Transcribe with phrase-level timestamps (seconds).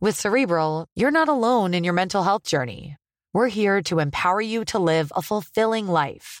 [0.00, 2.94] With Cerebral, you're not alone in your mental health journey.
[3.32, 6.40] We're here to empower you to live a fulfilling life.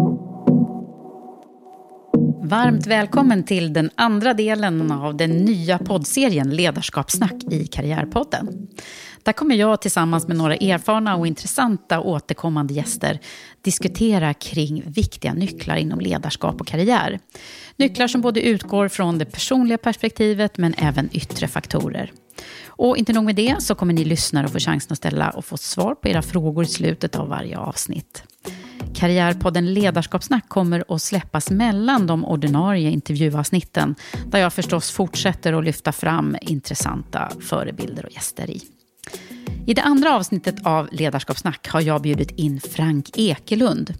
[2.43, 8.67] Varmt välkommen till den andra delen av den nya poddserien Ledarskapssnack i Karriärpodden.
[9.23, 13.19] Där kommer jag tillsammans med några erfarna och intressanta återkommande gäster
[13.61, 17.19] diskutera kring viktiga nycklar inom ledarskap och karriär.
[17.75, 22.11] Nycklar som både utgår från det personliga perspektivet men även yttre faktorer.
[22.65, 25.45] Och inte nog med det så kommer ni lyssnare att få chansen att ställa och
[25.45, 28.23] få svar på era frågor i slutet av varje avsnitt.
[28.93, 35.91] Karriärpodden Ledarskapssnack kommer att släppas mellan de ordinarie intervjuavsnitten där jag förstås fortsätter att lyfta
[35.91, 38.61] fram intressanta förebilder och gäster i.
[39.65, 43.93] I det andra avsnittet av Ledarskapssnack har jag bjudit in Frank Ekelund.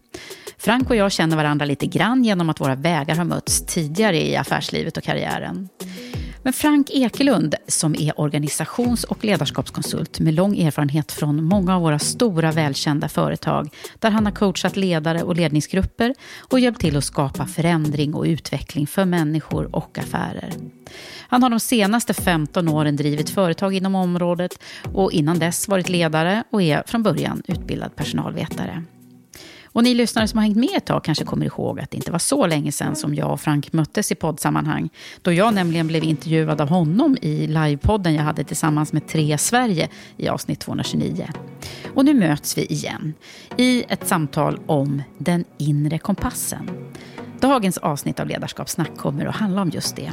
[0.57, 4.35] Frank och jag känner varandra lite grann genom att våra vägar har mötts tidigare i
[4.35, 5.69] affärslivet och karriären.
[6.43, 11.99] Men Frank Ekelund, som är organisations och ledarskapskonsult med lång erfarenhet från många av våra
[11.99, 13.69] stora välkända företag,
[13.99, 18.87] där han har coachat ledare och ledningsgrupper och hjälpt till att skapa förändring och utveckling
[18.87, 20.53] för människor och affärer.
[21.27, 24.59] Han har de senaste 15 åren drivit företag inom området
[24.93, 28.83] och innan dess varit ledare och är från början utbildad personalvetare.
[29.73, 32.11] Och ni lyssnare som har hängt med ett tag kanske kommer ihåg att det inte
[32.11, 34.89] var så länge sedan som jag och Frank möttes i poddsammanhang.
[35.21, 39.89] Då jag nämligen blev intervjuad av honom i livepodden jag hade tillsammans med Tre Sverige
[40.17, 41.27] i avsnitt 229.
[41.95, 43.13] Och nu möts vi igen
[43.57, 46.69] i ett samtal om den inre kompassen.
[47.41, 50.11] Dagens avsnitt av Ledarskapssnack kommer att handla om just det.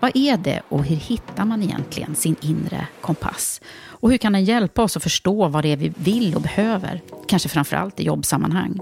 [0.00, 3.60] Vad är det och hur hittar man egentligen sin inre kompass?
[3.86, 7.00] Och hur kan den hjälpa oss att förstå vad det är vi vill och behöver?
[7.28, 8.78] Kanske framförallt i jobbsammanhang.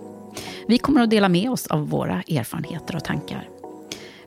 [0.68, 3.48] Vi kommer att dela med oss av våra erfarenheter och tankar.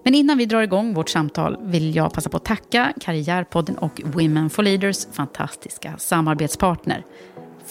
[0.03, 4.01] Men innan vi drar igång vårt samtal vill jag passa på att tacka Karriärpodden och
[4.05, 7.05] Women for Leaders fantastiska samarbetspartner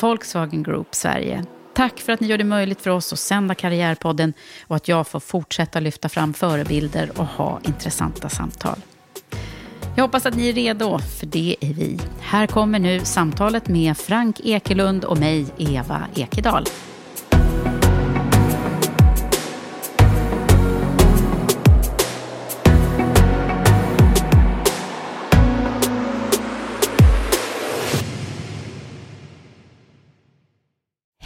[0.01, 1.45] Volkswagen Group Sverige.
[1.79, 4.33] Tack för att ni gör det möjligt för oss att sända Karriärpodden
[4.67, 8.79] och att jag får fortsätta lyfta fram förebilder och ha intressanta samtal.
[9.97, 11.99] Jag hoppas att ni är redo, för det är vi.
[12.21, 16.65] Här kommer nu samtalet med Frank Ekelund och mig, Eva Ekedal.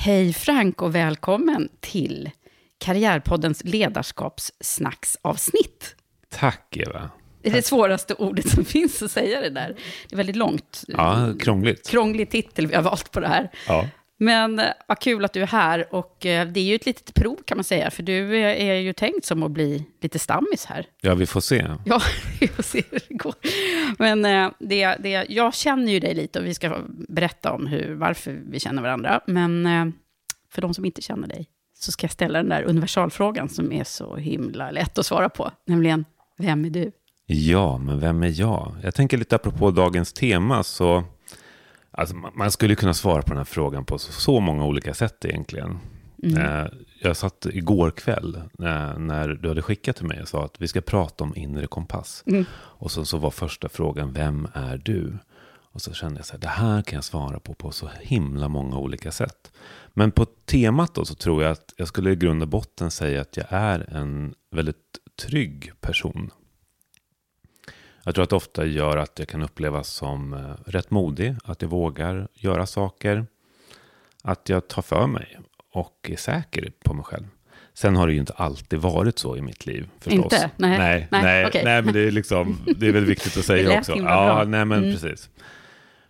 [0.05, 2.31] Hej Frank och välkommen till
[2.79, 5.97] Karriärpoddens ledarskapssnacksavsnitt.
[6.31, 7.11] Tack Eva.
[7.43, 9.77] Det är det svåraste ordet som finns att säga det där.
[10.09, 10.85] Det är väldigt långt.
[10.89, 11.91] Ja, krångligt.
[11.91, 13.51] Krånglig titel vi har valt på det här.
[13.69, 13.89] Ja.
[14.19, 15.95] Men eh, vad kul att du är här.
[15.95, 17.91] Och eh, det är ju ett litet prov kan man säga.
[17.91, 20.87] För du är är ju tänkt som att bli lite stammis här.
[21.01, 21.67] ja, vi får se.
[21.85, 22.01] Ja,
[22.41, 23.35] vi får se hur det går.
[23.99, 26.79] Men eh, det, det, jag känner ju dig lite och vi ska
[27.09, 29.21] berätta om hur, varför vi känner varandra.
[29.27, 29.87] Men eh,
[30.53, 33.85] för de som inte känner dig så ska jag ställa den där universalfrågan som är
[33.85, 35.51] så himla lätt att svara på.
[35.67, 36.05] Nämligen,
[36.39, 36.93] vem är du?
[37.27, 38.77] Ja, men vem är jag?
[38.83, 41.05] Jag tänker lite apropå dagens tema, så
[41.93, 45.79] alltså, man- skulle kunna svara på den här frågan på så, många olika sätt egentligen.
[46.39, 46.67] Eh,
[47.01, 50.69] jag satt igår kväll eh, när du hade skickat till mig och sa att vi
[50.69, 52.25] ska prata om inre kompass.
[52.55, 55.19] Och så, så var första frågan, vem är du?
[55.75, 58.49] Och så kände jag så här, det här kan jag svara på på så himla
[58.49, 59.53] många olika sätt.
[59.95, 63.21] Men på temat då så tror jag att jag skulle i grund och botten säga
[63.21, 66.31] att jag är en väldigt trygg person.
[68.05, 70.41] Jag tror att det ofta gör att jag kan upplevas som eh,
[70.71, 73.27] rätt modig, att jag vågar göra saker,
[74.23, 75.39] att jag tar för mig
[75.73, 77.27] och är säker på mig själv.
[77.75, 80.25] Sen har det ju inte alltid varit så i mitt liv förstås.
[80.25, 80.51] Inte?
[80.57, 80.79] Nej.
[80.79, 83.93] nej, Nej, nej, nej, men det är, liksom, det är väl viktigt att säga också.
[83.97, 84.93] Ja, nej men Mm.
[84.93, 85.31] precis.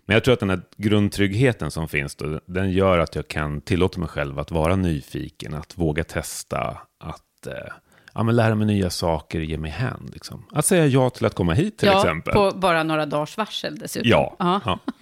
[0.04, 3.60] Men jag tror att den här grundtryggheten som finns, då, den gör att jag kan
[3.60, 7.72] tillåta mig själv att vara nyfiken, att våga testa, att eh,
[8.14, 10.10] ja, men lära mig nya saker, ge mig hän.
[10.12, 10.44] Liksom.
[10.52, 12.32] Att säga ja till att komma hit till ja, exempel.
[12.32, 14.10] på bara några dagars varsel dessutom.
[14.10, 14.36] Ja.
[14.38, 14.78] Ja, ja.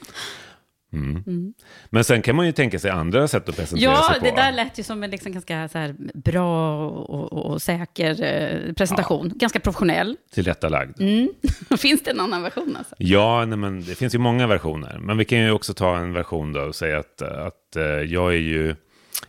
[0.92, 1.54] Mm.
[1.90, 4.24] Men sen kan man ju tänka sig andra sätt att presentera ja sig på.
[4.24, 8.22] det där lät ju som en liksom ganska så här bra och, och, och säker
[8.22, 9.32] eh, presentation.
[9.34, 10.16] Ganska professionell.
[10.34, 11.00] Tillrättalagd.
[11.00, 11.28] Mm.
[11.78, 12.94] Finns det en annan version alltså?
[12.98, 14.98] Ja, nej, men det finns ju många versioner.
[15.00, 18.32] Men vi kan ju också ta en version då och säga att, att eh, jag
[18.32, 18.76] är ju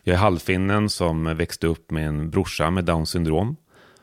[0.04, 3.56] jag är halvfinnen som växte upp med en brorsa med Downs syndrom.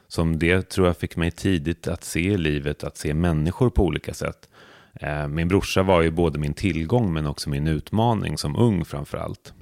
[0.09, 4.13] Som det tror jag fick mig tidigt att se livet, att se människor på olika
[4.13, 4.49] sätt.
[4.93, 9.17] Eh, Min brorsa var ju både min tillgång men också min utmaning som ung framför
[9.17, 9.53] allt.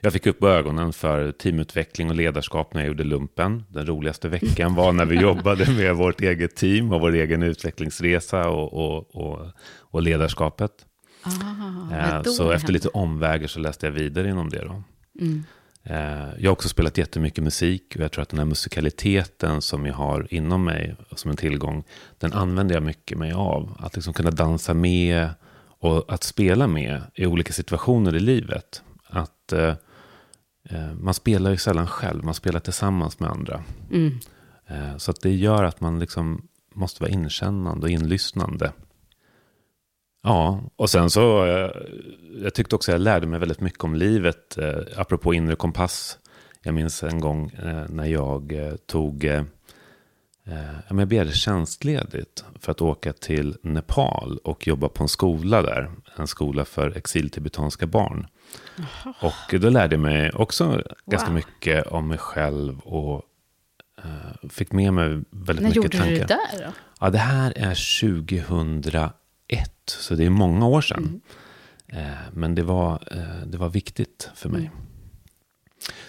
[0.00, 3.64] Jag fick upp ögonen för teamutveckling och ledarskap när jag gjorde lumpen.
[3.68, 8.48] Den roligaste veckan var när vi jobbade med vårt eget team och vår egen utvecklingsresa
[8.48, 9.46] och, och, och,
[9.80, 10.72] och ledarskapet.
[11.22, 11.30] Ah,
[11.92, 14.64] Eh, så efter lite omvägar så läste jag vidare inom det.
[14.64, 14.82] Då.
[15.20, 15.44] Mm.
[15.82, 19.86] Eh, Jag har också spelat jättemycket musik och jag tror att den här musikaliteten som
[19.86, 21.84] jag har inom mig som en tillgång,
[22.18, 23.76] den använder jag mycket mig av.
[23.78, 25.28] Att liksom kunna dansa med
[25.80, 28.82] och att spela med i olika situationer i livet.
[29.06, 29.74] Att eh,
[30.70, 33.62] eh, man spelar ju sällan själv, man spelar tillsammans med andra.
[33.90, 34.18] Mm.
[34.66, 38.72] Eh, så att det gör att man liksom måste vara inkännande och inlyssnande.
[40.22, 41.70] Ja, och sen så, eh,
[42.42, 46.18] jag tyckte också jag lärde mig väldigt mycket om livet, eh, apropå inre kompass.
[46.62, 49.42] Jag minns en gång eh, när jag eh, tog, eh,
[50.46, 55.90] eh, jag begärde tjänstledigt för att åka till Nepal och jobba på en skola där.
[56.16, 58.26] En skola för exiltibetanska barn.
[59.20, 61.34] Och då lärde jag mig också ganska Wow.
[61.34, 63.22] mycket om mig själv och
[64.50, 66.12] fick med mig väldigt När mycket gjorde tankar.
[66.14, 66.72] du det där då?
[67.00, 69.12] Ja, det här är 2001,
[69.86, 71.20] så det är många år sedan.
[71.88, 72.04] Mm.
[72.04, 74.70] Eh, men det var, eh, det var viktigt för mig.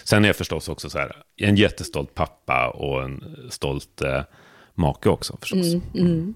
[0.03, 4.21] Sen är jag förstås också så här, en jättestolt pappa och en stolt eh,
[4.75, 5.73] make också förstås.
[5.73, 6.33] Mm, mm.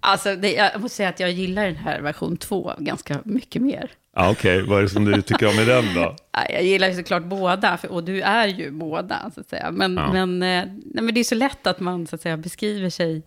[0.00, 3.90] Alltså, det, jag måste säga att jag gillar den här version två ganska mycket mer.
[4.16, 6.16] Ja, Okej, vad är det som du tycker om med den då?
[6.50, 9.70] Jag gillar ju såklart båda, för, och du är ju båda, så att säga.
[9.70, 10.12] Men, Ja.
[10.12, 13.22] men, eh, nej, men det är så lätt att man så att säga, beskriver sig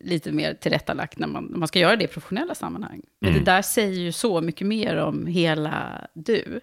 [0.00, 3.02] lite mer tillrättalagt när man, när man ska göra det i professionella sammanhang.
[3.20, 3.44] Men Mm.
[3.44, 6.60] det där säger ju så mycket mer om hela du,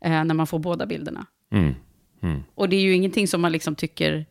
[0.00, 1.26] eh, när man får båda bilderna.
[1.52, 1.74] Mm.
[2.22, 2.42] Mm.
[2.54, 4.26] Och det är ju ingenting som man liksom tycker...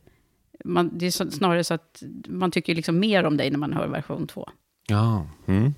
[0.66, 3.88] Man, det är snarare så att man tycker liksom mer om dig när man hör
[3.88, 4.50] version två.
[4.88, 5.74] Ja, mm.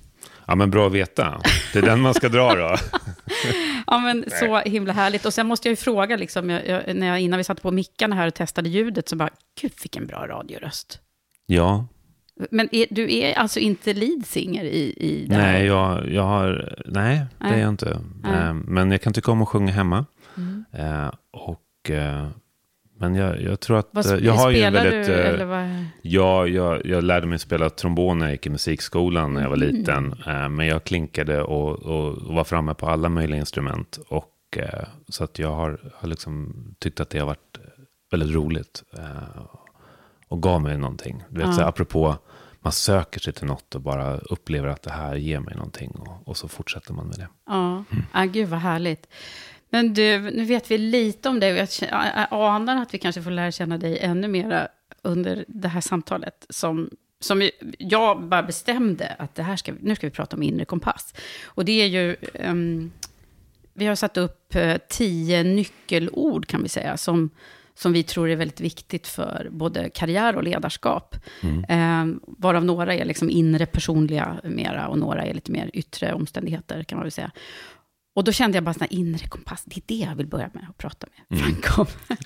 [0.48, 1.42] ja, men bra att veta.
[1.74, 2.76] Det är den man ska dra då.
[3.88, 5.26] Ja, men så himla härligt.
[5.26, 7.72] Och sen måste jag ju fråga, liksom, jag, jag, när jag, innan vi satte på
[7.72, 9.30] mickarna här och testade ljudet, så bara,
[9.62, 11.00] gud vilken bra radioröst.
[11.46, 11.88] Ja,
[12.52, 15.42] Men är, du är alltså inte leadsinger i, i det här?
[15.54, 17.54] nej, jag, jag har, nej, det Nej.
[17.54, 18.00] är jag inte.
[18.24, 18.34] Nej.
[18.48, 20.06] Eh, Men jag kan tycka om att sjunga hemma.
[20.38, 20.66] Mm.
[20.74, 22.28] Eh, och, eh,
[23.00, 25.08] men jag, jag tror att Vad jag har ju en väldigt...
[25.08, 25.14] du?
[25.14, 25.86] Eller vad?
[26.02, 29.58] Ja, jag, jag lärde mig spela trombon när jag gick i musikskolan när jag var
[29.58, 29.76] Mm.
[29.76, 30.16] liten.
[30.56, 34.00] Men jag klinkade och, och, var framme på alla möjliga instrument.
[34.08, 34.58] Och,
[35.10, 37.58] så att jag har, har liksom tyckt att det har varit
[38.12, 38.84] väldigt roligt.
[40.28, 41.24] Och gav mig någonting.
[41.30, 41.54] Du vet, Ja.
[41.54, 42.16] så här, apropå,
[42.66, 45.90] man söker sig till något och bara upplever att det här ger mig någonting.
[45.92, 47.28] Och, och så fortsätter man med det.
[47.46, 48.06] Ja, Mm.
[48.12, 49.08] ah, gud vad härligt.
[49.70, 53.32] Men du, nu vet vi lite om dig och jag anar att vi kanske får
[53.32, 54.68] lära känna dig ännu mera
[55.02, 56.46] under det här samtalet.
[56.50, 60.66] Som, som jag bara bestämde att det här ska, nu ska vi prata om inre
[60.66, 61.14] kompass.
[61.46, 62.92] Och det är ju, ehm,
[63.74, 67.30] vi har satt upp eh, tio nyckelord kan vi säga, som,
[67.76, 71.16] som vi tror är väldigt viktigt för både karriär och ledarskap.
[71.70, 76.84] Eh, varav några är liksom inre personliga mera och några är lite mer yttre omständigheter
[76.84, 77.32] kan man väl säga.
[78.16, 80.66] och då kände jag bara sån inre kompass, det är det jag vill börja med
[80.70, 81.86] att prata med Frank om.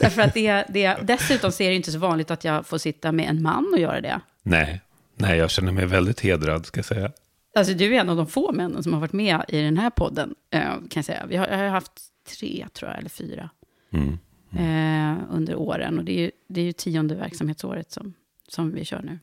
[0.00, 3.12] Därför att det, det, dessutom så är det inte så vanligt att jag får sitta
[3.12, 4.20] med en man och göra det.
[4.42, 4.80] Nej,
[5.14, 7.12] nej, jag känner mig väldigt hedrad, ska jag säga.
[7.54, 9.90] Alltså du är en av de få männen som har varit med i den här
[9.90, 11.26] podden, eh, kan jag säga.
[11.28, 11.92] Vi har, jag har haft
[12.38, 13.50] tre, tror jag, eller fyra
[13.92, 14.18] Mm.
[14.58, 15.98] Eh, under åren.
[15.98, 18.14] Och det är ju, det är ju tionde verksamhetsåret som,
[18.48, 19.18] som vi kör nu.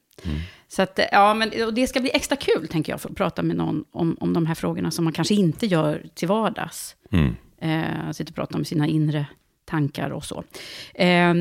[0.67, 3.15] Så att, eh, ja, men och det ska bli extra kul, tänker jag, för att
[3.15, 6.95] prata med någon om, om de här frågorna som man kanske inte gör till vardags.
[7.11, 7.35] Mm.
[7.57, 9.25] Eh, sitter och pratar om sina inre
[9.65, 10.43] tankar och så.
[10.93, 11.33] Eh,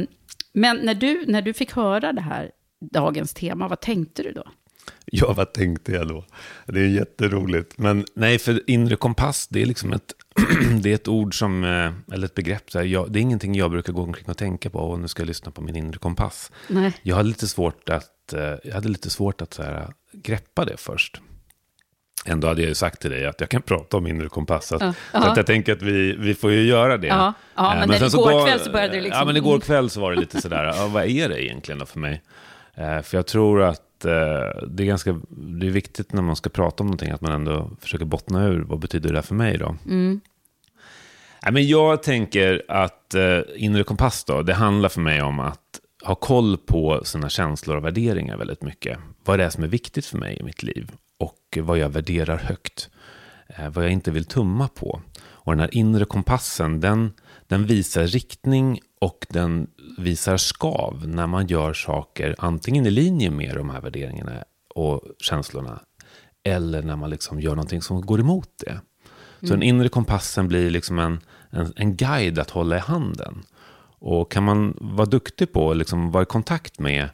[0.52, 4.44] men när du, när du fick höra det här, dagens tema, vad tänkte du då?
[5.14, 6.24] Ja, vad tänkte jag då?
[6.66, 7.78] Det är jätteroligt.
[7.78, 10.12] Men nej, för inre kompass, det är liksom ett,
[10.82, 12.70] det är ett ord som, eh, eller ett begrepp.
[12.70, 14.78] Så här, jag, det är ingenting jag brukar gå omkring och tänka på.
[14.78, 16.50] Och nu ska jag lyssna på min inre kompass.
[16.68, 16.92] Nej.
[17.02, 20.76] Jag hade lite svårt att, eh, jag hade lite svårt att så här, greppa det
[20.76, 21.20] först.
[22.26, 24.66] Ändå hade jag ju sagt till dig att jag kan prata om inre kompass.
[24.66, 25.22] Så, att, Ja.
[25.22, 27.06] så att jag tänker att vi, vi får ju göra det.
[27.06, 29.36] Ja, ja, Eh, men när sen igår går- kväll så började det liksom- Ja, men
[29.36, 32.22] igår kväll så var det lite sådär, ja, vad är det egentligen då för mig?
[32.74, 36.50] Eh, för jag tror att eh, det är ganska det är viktigt när man ska
[36.50, 39.76] prata om någonting att man ändå försöker bottna ur vad betyder det för mig då.
[39.86, 40.20] Mm.
[41.44, 45.80] Nej, men jag tänker att eh, inre kompass då, det handlar för mig om att
[46.04, 48.98] ha koll på sina känslor och värderingar väldigt mycket.
[49.24, 52.36] Vad det är som är viktigt för mig i mitt liv och vad jag värderar
[52.36, 52.90] högt.
[53.46, 55.02] Eh, vad jag inte vill tumma på.
[55.22, 57.12] Och den här inre kompassen, den,
[57.46, 59.66] den visar riktning och den
[59.98, 64.44] visar skav när man gör saker antingen i linje med de här värderingarna
[64.74, 65.80] och känslorna
[66.42, 68.80] eller när man liksom gör någonting som går emot det.
[69.40, 73.42] Så den inre kompassen blir liksom en, en, en guide att hålla i handen.
[73.98, 77.08] Och kan man vara duktig på att liksom vara i kontakt med,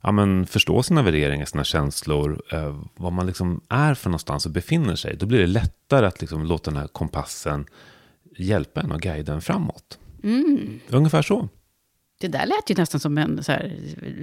[0.00, 4.52] ja, men förstå sina värderingar, sina känslor, eh, vad man liksom är för någonstans och
[4.52, 7.66] befinner sig, då blir det lättare att liksom låta den här kompassen
[8.36, 9.98] hjälpa en och guida en framåt.
[10.88, 11.48] Ungefär så.
[12.20, 13.72] Det där lät ju nästan som en så här,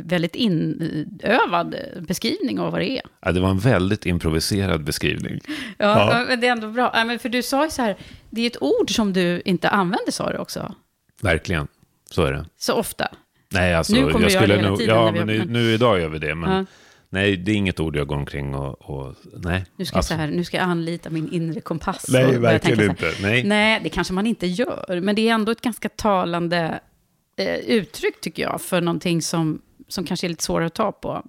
[0.04, 1.76] väldigt inövad
[2.08, 3.02] beskrivning av vad det är.
[3.22, 5.40] Ja, det var en väldigt improviserad beskrivning.
[5.78, 6.26] Ja, Ja.
[6.28, 6.92] men det är ändå bra.
[6.94, 7.98] Ja, men för du sa ju så här,
[8.30, 10.76] det är ett ord som du inte använder, sa du också,
[11.22, 11.68] Verkligen,
[12.12, 12.46] så är det.
[12.58, 13.08] så ofta.
[13.54, 15.38] Nej, alltså, Nu kommer jag göra skulle det hela tiden ja, när vi- men nu,
[15.38, 16.36] men- nu idag gör vi det.
[16.36, 16.66] Men Ja.
[17.14, 19.66] Nej, det är inget ord jag går omkring och, och nej.
[19.76, 22.06] Nu ska, Alltså, jag så här, nu ska jag anlita min inre kompass.
[22.10, 23.12] Nej, verkligen inte.
[23.22, 23.44] Nej.
[23.44, 25.00] Nej, det kanske man inte gör.
[25.02, 26.80] Men det är ändå ett ganska talande
[27.38, 31.24] eh, uttryck, tycker jag, för någonting som, som kanske är lite svårare att ta på.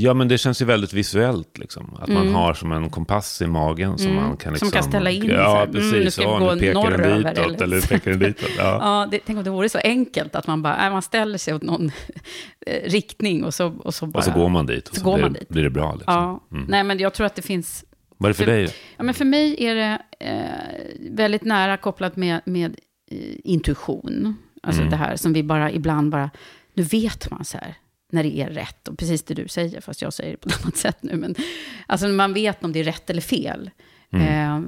[0.00, 1.58] Ja, men det känns ju väldigt visuellt.
[1.58, 1.94] Liksom.
[2.00, 4.28] Att man har som en kompass i magen som man kan...
[4.30, 4.40] Mm.
[4.40, 6.14] Som Liksom, kan ställa in så Ja, här, mm, nu precis.
[6.14, 8.50] ska ja, gå nu pekar den ditåt eller- eller nu pekar den ditåt.
[8.58, 8.64] Ja.
[8.82, 11.62] Ja, det, tänk om det vore så enkelt att man bara, man ställer sig åt
[11.62, 11.90] någon
[12.66, 14.18] eh, riktning och så, och så bara...
[14.18, 15.48] Och så går man dit och så så, blir, dit.
[15.48, 15.94] blir det bra.
[15.94, 16.14] Liksom.
[16.14, 17.84] Ja, nej men jag tror att det finns...
[18.18, 18.68] Vad är det för För- dig?
[18.96, 22.76] Ja, men för mig är det eh, väldigt nära kopplat med, med
[23.10, 24.36] eh, intuition.
[24.62, 24.90] Alltså Mm.
[24.90, 26.30] det här som vi bara ibland bara,
[26.74, 27.74] nu vet man så här,
[28.10, 28.88] när det är rätt.
[28.88, 31.16] Och precis det du säger, fast jag säger det på ett annat sätt nu.
[31.16, 31.34] Men,
[31.86, 33.70] alltså man vet om det är rätt eller fel.
[34.22, 34.60] Eh,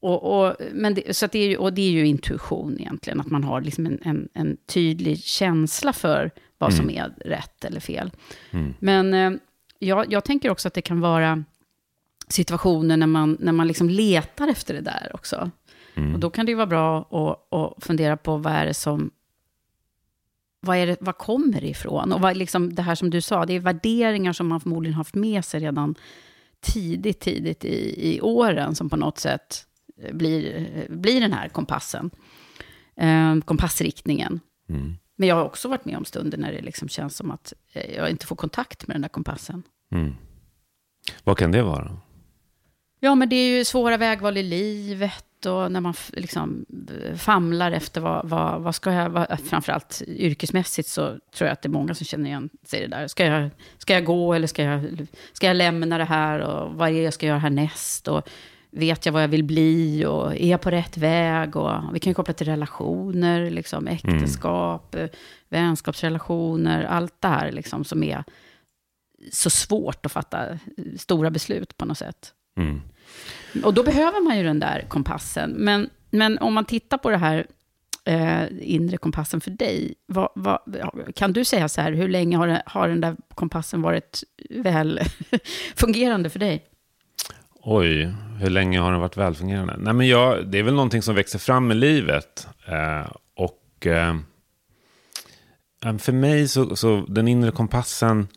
[0.00, 3.30] och, och, men det, så det är ju, och det är ju intuition egentligen, att
[3.30, 8.10] man har liksom en, en, en tydlig känsla för vad som är rätt eller fel.
[8.78, 9.32] Men eh,
[9.78, 11.44] jag, jag tänker också att det kan vara
[12.28, 15.50] situationer när man, när man liksom letar efter det där också.
[16.14, 19.10] Och då kan det ju vara bra att, att fundera på vad är det som...
[20.64, 22.12] Vad, är det, vad kommer det ifrån?
[22.12, 25.14] Och vad, liksom det här som du sa, det är värderingar som man förmodligen haft
[25.14, 25.94] med sig redan
[26.60, 29.66] tidigt, tidigt i, i åren som på något sätt
[30.12, 32.10] blir, blir den här kompassen.
[32.96, 34.40] Eh, kompassriktningen.
[34.68, 34.94] Mm.
[35.16, 37.94] Men jag har också varit med om stunder när det liksom känns som att eh,
[37.96, 39.62] jag inte får kontakt med den där kompassen.
[39.92, 40.14] Mm.
[41.24, 41.96] Vad kan det vara?
[43.00, 46.66] Ja, men det är ju svåra vägval i livet och när man liksom
[47.02, 51.62] eh, famlar efter vad, vad, vad ska jag, vad, framförallt yrkesmässigt så tror jag att
[51.62, 53.08] det är många som känner igen sig det där.
[53.08, 56.88] Ska jag, ska jag gå eller ska jag, ska jag lämna det här och vad
[56.88, 58.08] är det jag ska göra härnäst?
[58.08, 58.28] Och
[58.70, 61.56] vet jag vad jag vill bli och är jag på rätt väg?
[61.56, 65.08] Och vi kan ju koppla till relationer, liksom, äktenskap, eh,
[65.48, 68.24] vänskapsrelationer, allt det här liksom, som är
[69.32, 70.56] så svårt att fatta eh,
[70.98, 72.32] stora beslut på något sätt.
[72.56, 72.80] Mm.
[73.64, 75.50] Och då behöver man ju den där kompassen.
[75.50, 77.46] Men, men om man tittar på det här
[78.04, 80.58] eh, inre kompassen för dig, vad, vad,
[81.14, 85.00] kan du säga så här, hur länge har, den- har den där kompassen varit väl
[85.76, 86.64] fungerande för dig?
[87.66, 89.74] Oj, hur länge har den varit välfungerande?
[89.78, 92.46] Nej, men jag, det är väl någonting som växer fram i livet.
[92.66, 94.16] Eh, och eh,
[95.98, 98.28] för mig så, så den inre kompassen,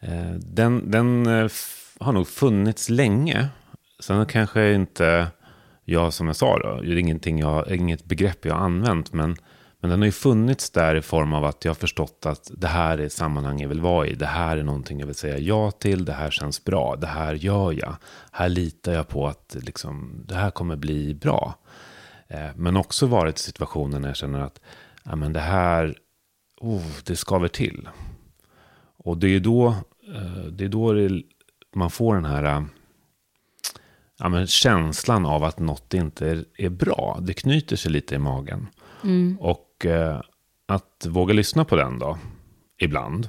[0.00, 1.50] eh, den, den eh,
[2.00, 3.48] har nog funnits länge.
[4.04, 5.26] Sen kanske inte
[5.84, 9.36] jag som jag sa då, det är ingenting jag, inget begrepp jag har använt, men,
[9.80, 12.66] men den har ju funnits där i form av att jag har förstått att det
[12.66, 14.14] här är ett sammanhang jag vill vara i.
[14.14, 17.34] Det här är någonting jag vill säga ja till, det här känns bra, det här
[17.34, 17.96] gör jag.
[18.32, 21.54] Här litar jag på att liksom, det här kommer bli bra.
[22.28, 24.60] Eh, men också varit situationer när jag känner att
[25.04, 25.98] ja, men det här,
[26.60, 27.88] oh, det skaver till.
[28.96, 29.66] Och det är då,
[30.14, 31.22] eh, det är då det,
[31.74, 32.64] man får den här
[34.18, 37.18] ja, men känslan av att något inte är, är bra.
[37.22, 38.66] Det knyter sig lite i magen.
[39.04, 39.38] Mm.
[39.40, 40.20] Och eh,
[40.66, 42.18] att våga lyssna på den då,
[42.78, 43.28] ibland.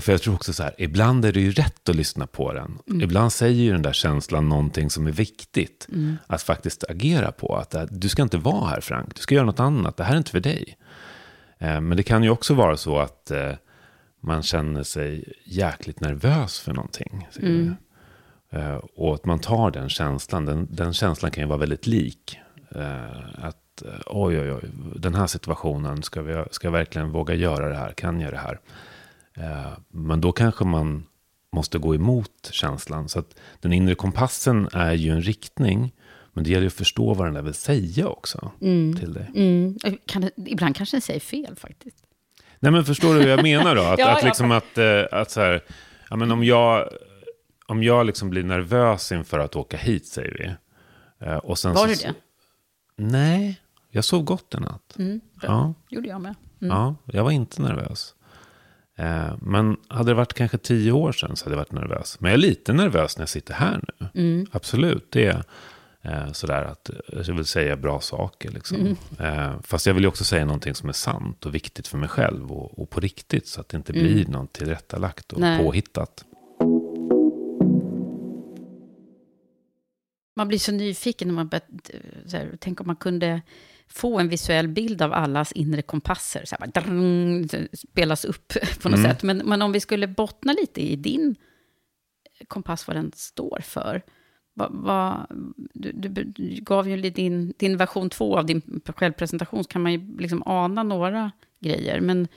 [0.00, 2.78] För jag tror också så här, ibland är det ju rätt att lyssna på den.
[2.88, 3.00] Mm.
[3.00, 6.16] Ibland säger ju den där känslan någonting som är viktigt Mm.
[6.26, 7.56] att faktiskt agera på.
[7.56, 10.18] Att du ska inte vara här Frank, du ska göra något annat, det här är
[10.18, 10.76] inte för dig.
[11.58, 13.52] Eh, men det kan ju också vara så att eh,
[14.20, 17.28] man känner sig jäkligt nervös för någonting.
[17.40, 17.76] Mm.
[18.52, 22.38] Eh, och att man tar den känslan, den, den känslan kan ju vara väldigt lik.
[22.74, 24.62] Eh, att eh, oj, oj, oj,
[24.96, 27.92] den här situationen, ska, vi, ska jag verkligen våga göra det här?
[27.92, 28.58] Kan jag det här?
[29.88, 31.04] Men då kanske man
[31.52, 33.08] måste gå emot känslan.
[33.08, 35.92] Så att den inre kompassen är ju en riktning.
[36.32, 38.50] Men det gäller ju att förstå vad den där vill säga också
[38.98, 39.30] till dig.
[39.34, 39.78] Mm.
[40.06, 41.96] Kan det, ibland kanske den säger fel faktiskt.
[42.58, 43.82] Nej men förstår du hur jag menar då?
[43.82, 45.60] Att, Ja, att ja, liksom att, eh, att så här,
[46.10, 46.88] ja men om jag,
[47.66, 50.54] om jag liksom blir nervös inför att åka hit säger vi.
[51.26, 52.14] eh, Och sen Var så, du det?
[52.96, 54.94] Nej, jag sov gott en natt.
[54.98, 55.48] Mm, bra.
[55.50, 56.34] Ja, gjorde jag med.
[56.62, 56.76] Mm.
[56.76, 58.14] ja, jag var inte nervös.
[58.96, 62.20] Eh, Men hade det varit kanske tio år sedan så hade jag varit nervös.
[62.20, 64.06] Men jag är lite nervös när jag sitter här nu.
[64.14, 64.46] Mm.
[64.52, 65.44] Absolut, det är
[66.02, 66.90] eh, sådär att
[67.26, 68.50] jag vill säga bra saker.
[68.50, 68.96] Liksom.
[69.18, 69.62] Mm.
[69.62, 72.52] Fast jag vill ju också säga någonting som är sant och viktigt för mig själv
[72.52, 73.46] och, och på riktigt.
[73.48, 74.04] Så att det inte Mm.
[74.04, 75.64] blir något tillrättalagt och Nej.
[75.64, 76.24] påhittat.
[80.36, 81.64] Man blir så nyfiken när man börjar,
[82.26, 83.42] så här, tänk om man kunde
[83.88, 86.44] få en visuell bild av allas inre kompasser.
[86.44, 88.48] Så här, bara, drrng, spelas upp
[88.82, 89.10] på något Mm.
[89.10, 89.22] sätt.
[89.22, 91.36] Men, men om vi skulle bottna lite i din
[92.48, 94.02] kompass, vad den står för.
[94.54, 95.26] Vad, vad,
[95.74, 99.92] du, du, du gav ju din, din version två av din självpresentation, så kan man
[99.92, 101.30] ju liksom ana några
[101.60, 102.00] grejer.
[102.00, 102.28] Men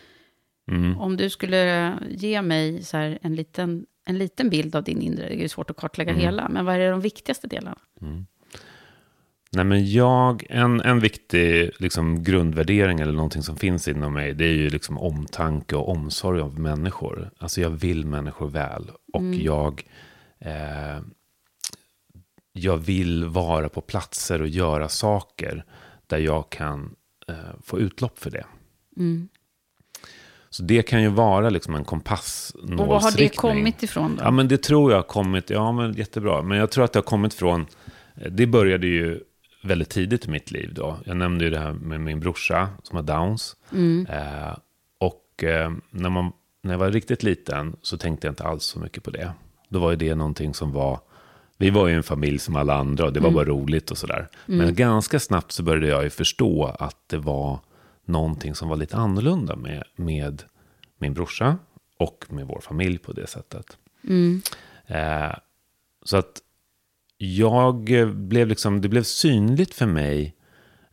[0.71, 0.97] Mm.
[0.97, 5.27] om du skulle ge mig så här en, liten, en liten bild av din inre,
[5.27, 6.21] det är ju svårt att kartlägga Mm.
[6.21, 7.77] hela, men vad är de viktigaste delarna?
[9.51, 14.45] Nej, men jag, en, en viktig liksom, grundvärdering eller någonting som finns inom mig, det
[14.45, 17.29] är ju liksom omtanke och omsorg om människor.
[17.37, 19.83] Alltså jag vill människor väl och jag,
[20.39, 21.01] eh,
[22.51, 25.65] jag vill vara på platser och göra saker
[26.07, 26.95] där jag kan
[27.27, 28.45] eh, få utlopp för det.
[28.97, 29.29] Mm.
[30.55, 32.79] Så det kan ju vara liksom en kompassnålsriktning.
[32.79, 34.23] Och var har det kommit ifrån då?
[34.23, 36.41] Ja, men det tror jag har kommit, ja men jättebra.
[36.41, 37.65] Men jag tror att det har kommit från,
[38.31, 39.19] det började ju
[39.63, 40.97] väldigt tidigt i mitt liv då.
[41.05, 43.55] Jag nämnde ju det här med min brorsa som har Downs.
[43.71, 44.07] Mm.
[44.09, 44.57] Eh,
[44.97, 46.31] och eh, när, man,
[46.63, 49.31] när jag var riktigt liten så tänkte jag inte alls så mycket på det.
[49.69, 50.99] Då var ju det någonting som var,
[51.57, 54.27] vi var ju en familj som alla andra och det var bara roligt och sådär.
[54.45, 57.59] Men ganska snabbt så började jag ju förstå att det var
[58.07, 60.43] någonting som var lite annorlunda med, med
[60.97, 61.57] min brorsa
[61.97, 63.77] och med vår familj på det sättet.
[64.03, 64.41] Mm.
[64.87, 65.35] Eh,
[66.03, 66.41] så att
[67.17, 67.75] jag
[68.15, 70.35] blev liksom, det blev synligt för mig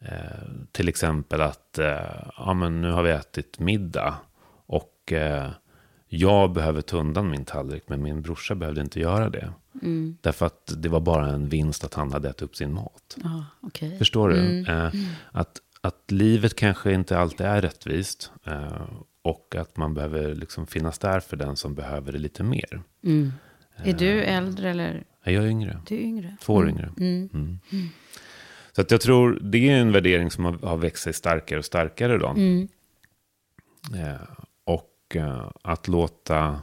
[0.01, 4.15] eh, till exempel att eh, ja, men nu har vi ätit middag
[4.67, 5.51] och eh,
[6.09, 9.53] jag behöver ta undan min tallrik men min brorsa behövde inte göra det.
[9.83, 10.17] Mm.
[10.21, 13.17] Därför att det var bara en vinst att han hade ätit upp sin mat.
[13.23, 13.99] Ja, okej.
[13.99, 14.67] Förstår du?
[14.69, 14.93] Eh,
[15.33, 18.33] att, att livet kanske inte alltid är rättvist.
[18.45, 18.89] Eh,
[19.23, 22.83] och att man behöver liksom finnas där för den som behöver det lite mer.
[23.05, 23.33] Mm.
[23.77, 25.05] Är du äldre eller?
[25.25, 25.81] Jag är yngre.
[25.87, 26.37] Du är yngre.
[26.41, 26.93] Två år yngre.
[26.99, 27.29] Mm.
[27.35, 27.59] Mm.
[28.73, 31.65] Så att jag tror det är en värdering som har, har växt sig starkare och
[31.65, 32.29] starkare då.
[32.29, 32.69] Mm.
[33.95, 34.21] Eh,
[34.65, 36.63] och eh, att, låta,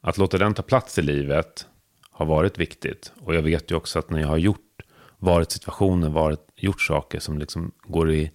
[0.00, 1.66] att låta den ta plats i livet
[2.10, 3.12] har varit viktigt.
[3.20, 4.82] Och jag vet ju också att när jag har gjort,
[5.18, 8.30] varit situationer, varit, gjort saker som liksom går, i,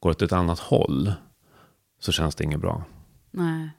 [0.00, 1.12] går åt ett annat håll.
[2.00, 2.84] Så känns det inget bra.
[3.30, 3.70] Nej.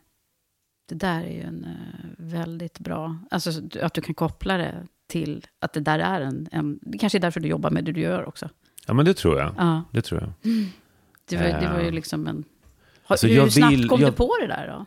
[0.90, 3.18] Det där är ju en eh, väldigt bra...
[3.32, 3.52] Alltså
[3.82, 6.48] att du kan koppla det till att det där är en...
[6.52, 8.50] en det kanske är därför du jobbar med det du gör också.
[8.88, 9.54] Ja men det tror jag.
[9.58, 10.32] Ja, Det tror jag.
[11.26, 11.92] det var, det var ju Eh.
[11.94, 12.44] liksom en...
[13.04, 14.86] Har, Alltså, hur jag snabbt vill- kom jag- du på det där då?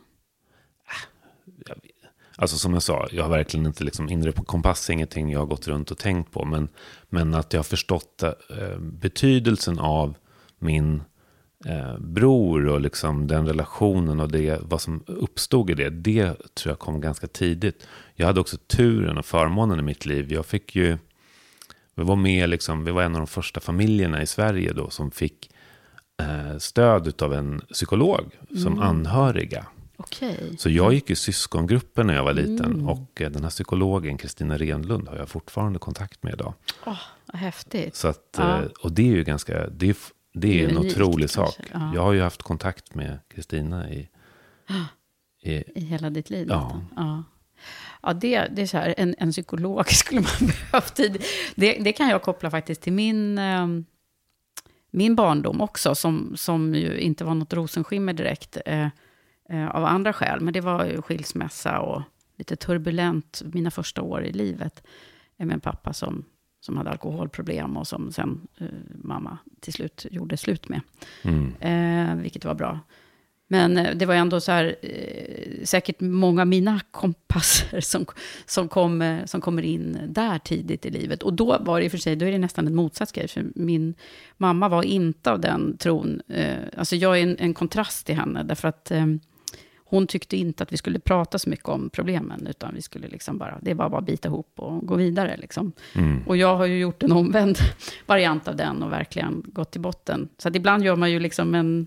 [2.37, 5.47] Alltså som jag sa, jag har verkligen inte liksom inre på kompass, ingenting jag har
[5.47, 6.45] gått runt och tänkt på.
[6.45, 6.68] Men,
[7.09, 10.14] men att jag har förstått eh, betydelsen av
[10.59, 11.03] min
[11.66, 15.90] eh, bror och liksom den relationen och det, vad som uppstod i det.
[15.90, 17.87] Det tror jag kom ganska tidigt.
[18.14, 20.33] Jag hade också turen och förmånen i mitt liv.
[20.33, 20.98] Jag fick ju
[21.94, 25.11] vi var med, liksom, vi var en av de första familjerna i Sverige då som
[25.11, 25.51] fick
[26.20, 29.66] eh, stöd av en psykolog som anhöriga.
[29.96, 30.55] Okej.
[30.59, 32.88] Så jag gick i syskongruppen när jag var liten.
[32.88, 36.55] Och eh, den här psykologen, Kristina Renlund, har jag fortfarande kontakt med idag.
[36.87, 37.96] Åh, vad häftigt.
[37.96, 38.59] Så att, Ja.
[38.59, 39.96] eh, Och det är ju ganska, det är,
[40.33, 41.57] det är en otrolig sak.
[41.73, 41.92] Ja.
[41.95, 44.09] Jag har ju haft kontakt med Kristina i,
[45.42, 46.47] i I hela ditt liv?
[46.51, 46.81] Ja.
[46.97, 47.23] ja.
[48.03, 51.25] Ja, det, det är så här, en, en psykolog skulle man behöva tid.
[51.55, 53.66] Det, det kan jag koppla faktiskt till min, eh,
[54.90, 58.88] min barndom också, som, som ju inte var något rosenskimmer direkt eh,
[59.49, 60.40] eh, av andra skäl.
[60.40, 62.03] Men det var ju skilsmässa och
[62.37, 64.83] lite turbulent mina första år i livet.
[65.37, 66.25] eh, Med en pappa som,
[66.62, 68.66] som hade alkoholproblem och som sen eh,
[69.03, 70.81] mamma till slut gjorde slut med.
[71.22, 72.81] mm, Eh, vilket var bra.
[73.48, 78.07] Men eh, det var ändå så här, eh, säkert många av mina kompasser som,
[78.46, 81.22] som, kom, eh, som kommer in där tidigt i livet.
[81.22, 83.29] Och då var det i och för sig, då är det nästan en motsatsgrej.
[83.29, 83.94] För min
[84.37, 86.22] mamma var inte av den tron.
[86.29, 89.07] Eh, alltså jag är en, en kontrast till henne, därför att eh,
[89.92, 93.38] hon tyckte inte att vi skulle prata så mycket om problemen, utan vi skulle liksom
[93.38, 95.37] bara, det var bara att bita ihop och gå vidare.
[95.37, 95.72] Liksom.
[95.94, 97.59] mm, Och jag har ju gjort en omvänd
[98.07, 100.28] variant av den och verkligen gått till botten.
[100.38, 101.87] Så att ibland gör man ju liksom en,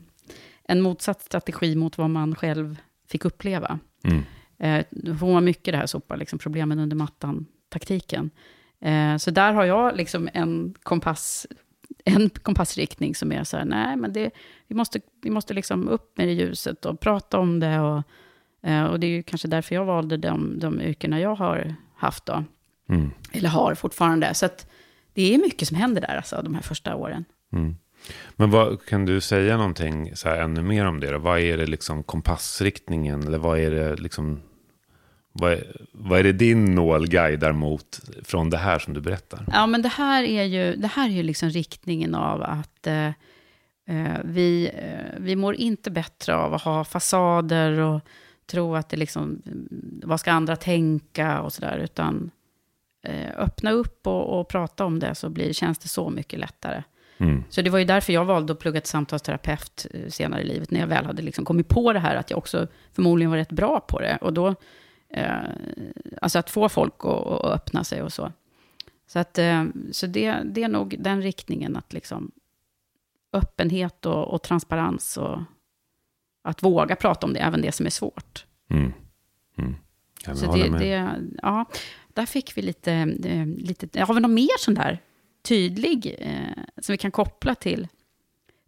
[0.63, 3.79] en motsatt strategi mot vad man själv fick uppleva.
[4.03, 4.23] mm,
[4.57, 4.85] Eh,
[5.19, 8.29] får man mycket det här sopa liksom problemen under mattan-taktiken.
[8.81, 11.47] Eh, så där har jag liksom en kompass,
[12.05, 14.31] en kompassriktning som är så här, nej men det,
[14.67, 17.79] vi måste, vi måste liksom upp med det ljuset och prata om det.
[17.79, 18.03] Och,
[18.63, 22.25] eh, och det är ju kanske därför jag valde de, de yrkena jag har haft
[22.25, 22.43] då.
[22.89, 24.33] mm, Eller har fortfarande.
[24.33, 24.67] Så att
[25.13, 27.25] det är mycket som händer där, alltså, de här första åren.
[27.53, 27.75] mm.
[28.35, 31.11] Men vad, kan du säga någonting så här, ännu mer om det?
[31.11, 31.17] Då?
[31.17, 33.23] Vad är det liksom kompassriktningen?
[33.23, 34.41] Eller vad är det liksom...
[35.37, 39.45] Vad är, vad är det din nål guidar mot från det här som du berättar?
[39.51, 43.07] Ja, men det här är ju, det här är ju liksom riktningen av att eh,
[43.87, 48.01] eh, vi, eh, vi mår inte bättre av att ha fasader och
[48.51, 52.31] tro att det liksom, mm, vad ska andra tänka och sådär, utan
[53.07, 56.83] eh, öppna upp och, och prata om det så blir, känns det så mycket lättare.
[57.17, 60.45] Mm, Så det var ju därför jag valde att plugga till samtalsterapeut eh, senare i
[60.45, 63.37] livet, när jag väl hade liksom kommit på det här, att jag också förmodligen var
[63.37, 64.17] rätt bra på det.
[64.21, 64.55] Och då,
[65.15, 65.39] eh,
[66.21, 68.31] alltså att få folk att, att öppna sig och så.
[69.07, 72.31] Så, att, eh, så det, det är nog den riktningen, att liksom
[73.33, 75.39] öppenhet och, och transparens och
[76.43, 78.45] att våga prata om det, även det som är svårt.
[78.69, 78.93] mm,
[79.57, 79.75] mm.
[80.35, 80.81] Så det, med.
[80.81, 81.65] det, ja,
[82.07, 84.01] där fick vi lite, eh, lite...
[84.01, 84.99] Har vi någon mer sån där
[85.41, 87.87] tydlig, eh, som vi kan koppla till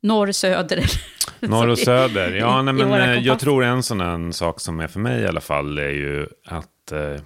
[0.08, 0.92] norr, söder?
[1.40, 2.36] Norr och söder.
[2.36, 5.28] Ja, nej, men, eh, jag tror en sån här sak som är för mig i
[5.28, 7.22] alla fall är ju att eh,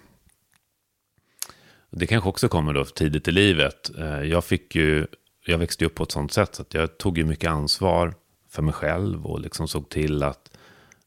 [1.91, 3.91] det kanske också kommer då tidigt i livet.
[3.97, 5.07] Eh, jag fick ju,
[5.45, 8.13] jag växte upp på ett sånt sätt så att jag tog ju mycket ansvar
[8.49, 10.51] för mig själv och liksom såg till att,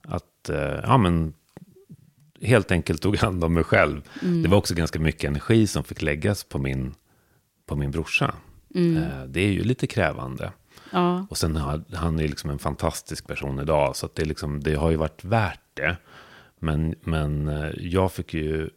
[0.03, 1.35] att eh, ja men
[2.43, 4.03] helt enkelt tog hand om mig själv.
[4.23, 4.43] Mm.
[4.43, 6.95] Det var också ganska mycket energi som fick läggas på min,
[7.67, 8.35] på min brorsa.
[8.75, 8.97] Mm.
[8.97, 10.53] Eh, det är ju lite krävande.
[10.95, 13.97] Ja, Och sen har, han är liksom en fantastisk person idag.
[13.97, 15.97] Så det, är liksom, det har ju varit värt det.
[16.59, 18.71] Men, men eh, jag fick ju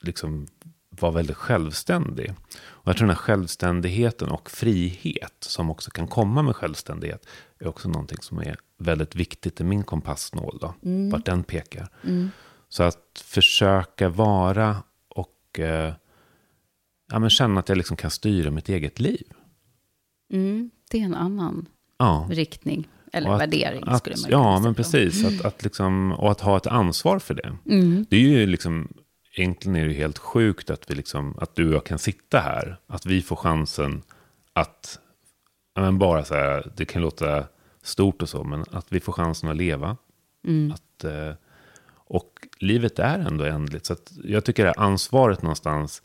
[0.00, 0.46] liksom
[0.90, 2.34] vara väldigt självständig.
[2.60, 7.26] Och jag tror den här självständigheten och frihet som också kan komma med självständighet
[7.58, 10.58] är också någonting som är väldigt viktigt i min kompassnål.
[10.60, 10.74] Då,
[11.10, 11.88] Vart den pekar.
[12.68, 15.94] Så att försöka vara och eh,
[17.12, 19.26] ja, men känna att jag liksom kan styra mitt eget liv.
[20.32, 21.66] mm, är en annan
[21.98, 22.28] Ja.
[22.30, 22.88] riktning.
[23.12, 25.04] Eller att- värdering att, skulle man Ja, kunna men säga.
[25.10, 25.24] precis.
[25.40, 27.56] Att, att liksom, och att ha ett ansvar för det.
[27.66, 28.06] Mm.
[28.10, 28.88] Det är ju liksom,
[29.36, 32.76] egentligen är det helt sjukt att, vi liksom, att du och jag kan sitta här.
[32.86, 34.02] Att vi får chansen
[34.52, 34.98] att,
[35.74, 37.44] ja, men bara så här, det kan låta
[37.82, 39.96] stort och så, men att vi får chansen att leva.
[40.46, 40.72] Mm.
[40.72, 41.32] Att, eh,
[41.94, 43.86] och livet är ändå ändligt.
[43.86, 46.02] Så jag tycker det här ansvaret någonstans,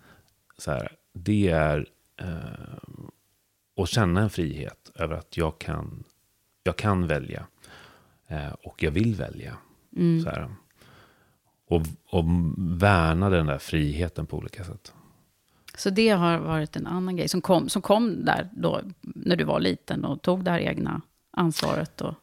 [0.57, 1.85] så här, det är
[2.21, 2.27] eh,
[3.77, 6.03] att känna en frihet över att jag kan,
[6.63, 7.47] jag kan välja.
[8.27, 9.57] Eh, och jag vill välja.
[9.95, 10.23] Mm.
[10.23, 10.49] Så här.
[11.69, 12.23] Och, och
[12.57, 14.93] värna den där friheten på olika sätt.
[15.77, 19.43] Så det har varit en annan grej som kom, som kom där då, när du
[19.43, 22.01] var liten och tog det här egna ansvaret.
[22.01, 22.13] Och,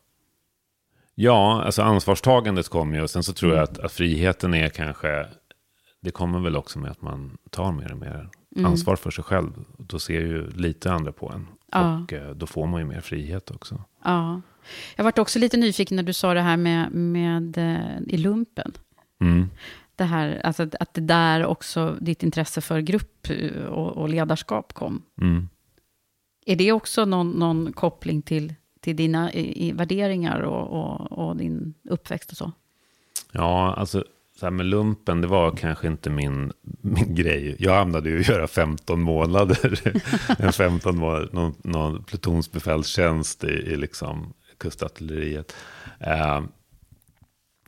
[1.17, 3.03] Ja, alltså ansvarstagandet kommer ju.
[3.03, 3.59] Och sen så tror Mm.
[3.59, 5.27] jag att, att friheten är kanske...
[6.01, 8.71] Det kommer väl också med att man tar mer och mer Mm.
[8.71, 9.51] ansvar för sig själv.
[9.79, 11.47] Då ser ju lite andra på en.
[11.73, 11.99] Ja.
[12.03, 13.83] Och eh, då får man ju mer frihet också.
[14.05, 14.41] ja.
[14.97, 18.73] Jag varit också lite nyfiken när du sa det här med, med eh, i lumpen.
[19.21, 19.49] Mm.
[19.97, 24.09] det här, alltså att- att det där också ditt intresse för grupp eh, och, och
[24.09, 25.03] ledarskap kom.
[25.21, 25.49] Mm.
[26.47, 31.37] Är det också någon, någon koppling till, till dina i, i värderingar och, och, och
[31.37, 32.53] din uppväxt och så?
[33.33, 34.05] Ja, alltså
[34.37, 37.57] så här med lumpen, det var kanske inte min, min grej.
[37.59, 39.81] Jag hamnade ju att göra 15 månader,
[40.39, 45.57] en 15 månader, någon, någon plutonsbefälstjänst i, i liksom kustartilleriet.
[46.01, 46.43] Eh,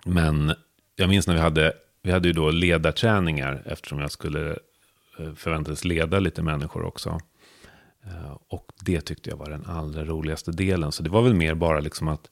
[0.05, 0.52] men
[0.96, 4.50] jag minns när vi hade, vi hade ju då ledarträningar eftersom jag skulle
[5.18, 7.20] eh, förväntades leda lite människor också.
[8.07, 10.92] Eh, och det tyckte jag var den allra roligaste delen.
[10.92, 12.31] Så det var väl mer bara liksom att,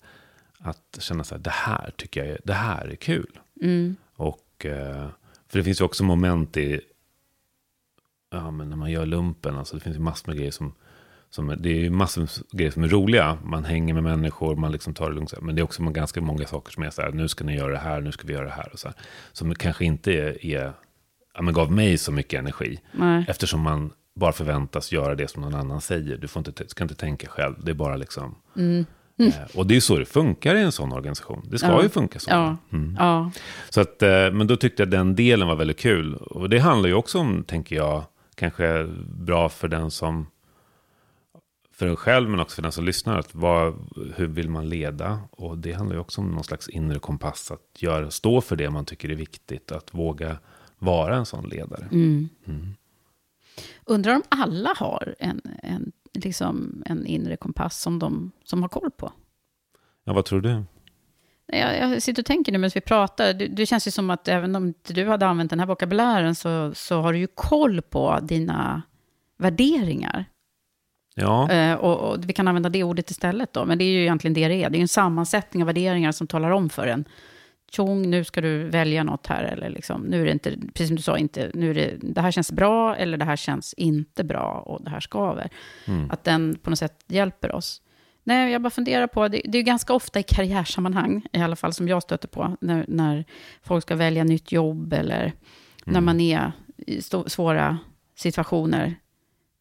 [0.59, 3.38] att känna så här, det här tycker jag är, det här är kul.
[3.62, 3.97] Mm.
[4.16, 5.09] Och, eh,
[5.48, 6.81] för det finns ju också moment i,
[8.31, 10.74] ja men när man gör lumpen, alltså det finns ju massor med grejer som,
[11.31, 13.38] som det är ju massor med grejer som är roliga.
[13.44, 15.35] Man hänger med människor, man liksom tar det lugnt.
[15.42, 17.72] Men det är också ganska många saker som är så här, nu ska ni göra
[17.72, 18.72] det här, nu ska vi göra det här.
[18.72, 18.96] Och så här.
[19.33, 20.72] Som kanske inte är, är
[21.35, 22.81] ja, men gav mig så mycket energi.
[22.92, 23.24] Nej.
[23.29, 26.16] Eftersom man bara förväntas göra det som någon annan säger.
[26.16, 28.35] Du får inte, ska inte tänka själv, det är bara liksom...
[29.16, 31.46] Eh, och det är så det funkar i en sån organisation.
[31.50, 31.83] Det ska Ja.
[31.83, 32.31] ju funka så.
[32.31, 32.57] Ja,
[32.98, 33.31] ja.
[33.70, 36.14] Så att, eh, men då tyckte jag den delen var väldigt kul.
[36.14, 40.27] Och det handlar ju också om, tänker jag, kanske bra för den som,
[41.72, 43.18] för en själv men också för den som lyssnar.
[43.18, 43.74] Att vad,
[44.16, 45.18] hur vill man leda?
[45.31, 47.50] Och det handlar ju också om någon slags inre kompass.
[47.50, 49.72] Att göra, stå för det man tycker är viktigt.
[49.72, 50.37] Att våga
[50.79, 51.88] vara en sån ledare.
[53.85, 58.90] Undrar om alla har en, en, liksom en inre kompass som de som har koll
[58.90, 59.12] på?
[60.05, 60.64] Ja, vad tror du?
[61.46, 63.33] Jag, jag sitter och tänker nu medan vi pratar.
[63.35, 66.35] Det, det känns ju som att även om inte du hade använt den här vokabulären
[66.35, 68.83] så, så har du ju koll på dina
[69.38, 70.24] värderingar.
[71.14, 73.64] Ja, Eh, och, och vi kan använda det ordet istället då.
[73.64, 74.70] Men det är ju egentligen det det är.
[74.70, 77.05] Det är ju en sammansättning av värderingar som talar om för en.
[77.75, 79.45] Tjong, nu ska du välja något här.
[79.45, 82.21] Eller liksom, nu är det inte, precis som du sa, inte, nu är det, det
[82.21, 85.51] här känns bra eller det här känns inte bra och det här skaver.
[86.11, 87.83] Att den på något sätt hjälper oss.
[88.25, 91.57] Nej, jag bara funderar på, det, det är ju ganska ofta i karriärsammanhang, i alla
[91.57, 93.25] fall som jag stöter på, när, när
[93.63, 95.33] folk ska välja nytt jobb eller
[95.85, 97.79] när man är i stå, svåra
[98.17, 98.95] situationer.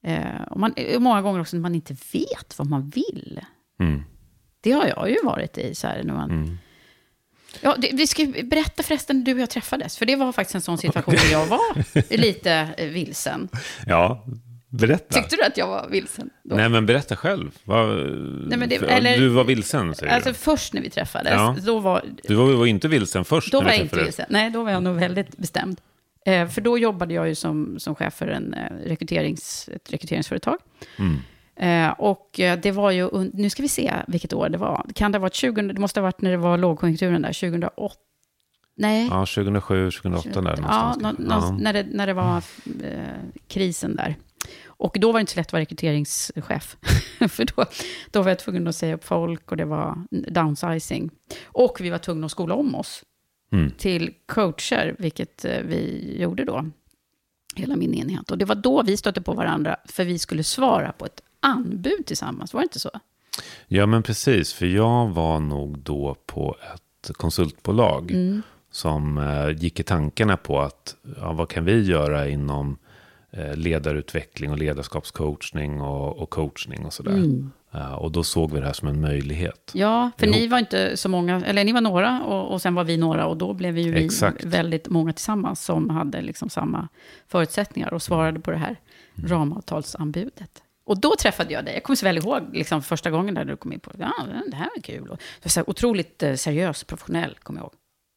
[0.03, 3.41] Eh, och man, många gånger också när man inte vet vad man vill.
[3.79, 4.03] mm.
[4.61, 5.75] Det har jag ju varit i.
[5.75, 6.57] Så här, när man,
[7.61, 9.97] ja, det, vi ska berätta förresten du och jag träffades.
[9.97, 11.59] För det var faktiskt en sån situation där jag var
[12.17, 13.49] lite eh, vilsen.
[13.87, 14.25] ja
[14.69, 15.13] berätta.
[15.21, 16.29] Tyckte du att jag var vilsen?
[16.43, 16.55] Då?
[16.55, 17.51] Nej, men berätta själv.
[17.63, 20.35] Vad, Nej, men det- eller- du var vilsen, säger Alltså du.
[20.35, 21.55] först när vi träffades, Ja.
[21.65, 24.25] då var, Du var, var inte vilsen först då när var jag inte vilsen.
[24.29, 25.81] Nej, då var jag nog väldigt bestämd.
[26.25, 30.57] Eh, för då jobbade jag ju som, som chef för en, eh, rekryterings, ett rekryteringsföretag.
[30.99, 31.17] Mm.
[31.55, 34.85] Eh, och eh, det var ju, nu ska vi se vilket år det var.
[34.95, 37.95] Kan det ha varit 20, det måste ha varit när det var lågkonjunkturen där, 2008?
[38.75, 39.07] Nej.
[39.07, 41.19] Ja, 2007, 2008 där Ja, någonstans.
[41.19, 41.51] nå, kanske.
[41.51, 42.37] nå, När, det, när det var
[42.83, 43.03] eh,
[43.47, 44.15] krisen där.
[44.65, 46.77] Och då var det inte så lätt att vara rekryteringschef.
[47.29, 47.65] För då,
[48.11, 51.09] då var jag tvungen att säga upp folk och det var downsizing.
[51.45, 53.03] Och vi var tvungna att skola om oss
[53.51, 53.71] Mm.
[53.77, 56.65] till coacher, vilket eh, vi gjorde då.
[57.55, 58.31] Hela min enhet.
[58.31, 62.05] Och det var då vi stötte på varandra, för vi skulle svara på ett anbud
[62.05, 62.53] tillsammans.
[62.53, 62.89] Var det inte så?
[63.67, 64.53] Ja, men precis.
[64.53, 68.41] För jag var nog då på ett konsultbolag Mm.
[68.71, 72.77] som eh, gick i tankarna på att ja, vad kan vi göra inom
[73.31, 77.11] eh, ledarutveckling och ledarskapscoachning och, och coachning och sådär.
[77.11, 77.51] Mm.
[77.73, 79.71] Eh, och då såg vi det här som en möjlighet.
[79.73, 80.31] Ja, för Jo.
[80.31, 83.25] ni var inte så många, eller ni var några och, och sen var vi några
[83.27, 84.43] och då blev vi ju vi Exakt.
[84.43, 86.87] väldigt många tillsammans som hade liksom samma
[87.27, 88.79] förutsättningar och svarade på det här
[89.17, 89.29] Mm.
[89.29, 90.62] ramavtalsanbudet.
[90.85, 91.73] Och då träffade jag dig.
[91.73, 94.13] Jag kommer så väl ihåg liksom, första gången där du kom in på ja,
[94.51, 95.09] det här är kul.
[95.09, 97.73] Och, du var så här, otroligt eh, seriös, professionell, kommer jag ihåg.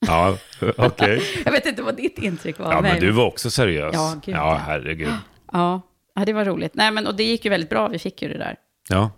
[0.07, 0.37] Ja,
[0.87, 1.23] okej.
[1.45, 2.73] Jag vet inte vad ditt intryck var.
[2.73, 3.95] Ja, men du var också seriös.
[3.95, 4.55] Ja, gud, ja ja.
[4.67, 5.13] herregud.
[5.53, 5.81] Ja,
[6.15, 6.75] ja, det var roligt.
[6.75, 8.57] Nej, men, och det gick ju väldigt bra, vi fick ju det där.
[8.89, 9.11] Ja,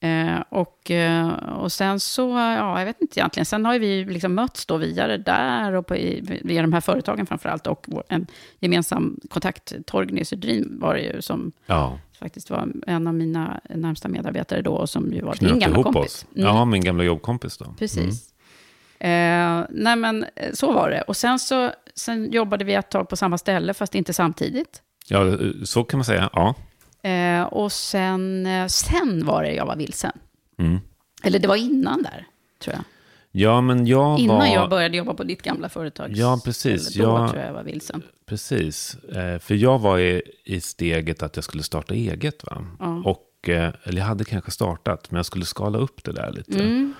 [0.00, 3.46] Eh, och, eh, och sen så, ja, jag vet inte egentligen.
[3.46, 6.80] Sen har vi liksom mötts då via det där och på, i- via de här
[6.80, 7.66] företagen framför allt.
[7.66, 8.26] Och en
[8.60, 11.98] gemensam kontakt, Torgny Sydrin var det ju som ja.
[12.18, 14.72] Faktiskt var en av mina närmsta medarbetare då.
[14.72, 16.04] Och som ju var din Knöt gamla ihop kompis.
[16.04, 16.26] oss.
[16.36, 17.74] Mm, Ja, min gamla jobbkompis då.
[17.78, 18.28] Precis.
[19.00, 21.02] Eh, nej men eh, så var det.
[21.02, 24.82] Och sen så sen jobbade vi ett tag på samma ställe, fast inte samtidigt.
[25.08, 25.20] Ja,
[25.64, 26.30] så kan man säga.
[26.32, 26.54] Ja.
[27.10, 30.12] Eh, och sen, eh, sen var det jag var vilsen.
[30.58, 30.78] Mm.
[31.22, 32.26] Eller det var innan där,
[32.62, 32.84] tror jag.
[33.38, 34.46] Ja, men jag Innan var...
[34.46, 36.10] jag började jobba på ditt gamla företag.
[36.14, 36.94] Ja, precis.
[36.94, 38.02] Då Jag- tror jag jag var vilsen.
[38.26, 42.44] Precis, eh, för jag var i, i steget att jag skulle starta eget.
[42.44, 42.66] Va?
[42.78, 43.02] Ja.
[43.04, 46.62] Och, eh, eller jag hade kanske startat, men jag skulle skala upp det där lite.
[46.64, 46.94] Mm,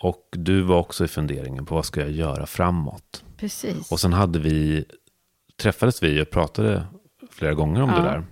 [0.00, 3.24] Och du var också i funderingen på vad ska jag göra framåt.
[3.36, 3.92] precis.
[3.92, 4.84] Och sen hade vi
[5.62, 6.84] träffades vi och pratade
[7.30, 7.96] flera gånger om Ja.
[7.96, 8.24] det där.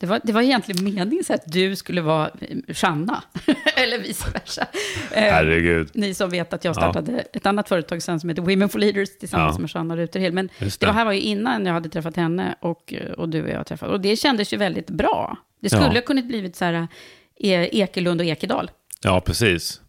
[0.00, 3.22] Det var, det var egentligen meningen så att du skulle vara eh, Shanna,
[3.76, 4.66] eller vice versa.
[5.12, 5.90] Eh, Herregud.
[5.94, 9.18] Ni som vet att jag startade ett annat företag sen som heter Women for Leaders
[9.18, 9.60] tillsammans Ja.
[9.60, 10.32] med Shanna Ruterhill.
[10.32, 10.80] Men det.
[10.80, 10.92] det.
[10.92, 13.88] här var ju innan jag hade träffat henne och, och du och jag träffat.
[13.88, 15.36] Och det kändes ju väldigt bra.
[15.60, 15.92] Det skulle Ja.
[15.92, 16.88] ha kunnat blivit så här eh,
[17.62, 18.70] Ekelund och Ekedal.
[19.02, 19.80] Ja, precis.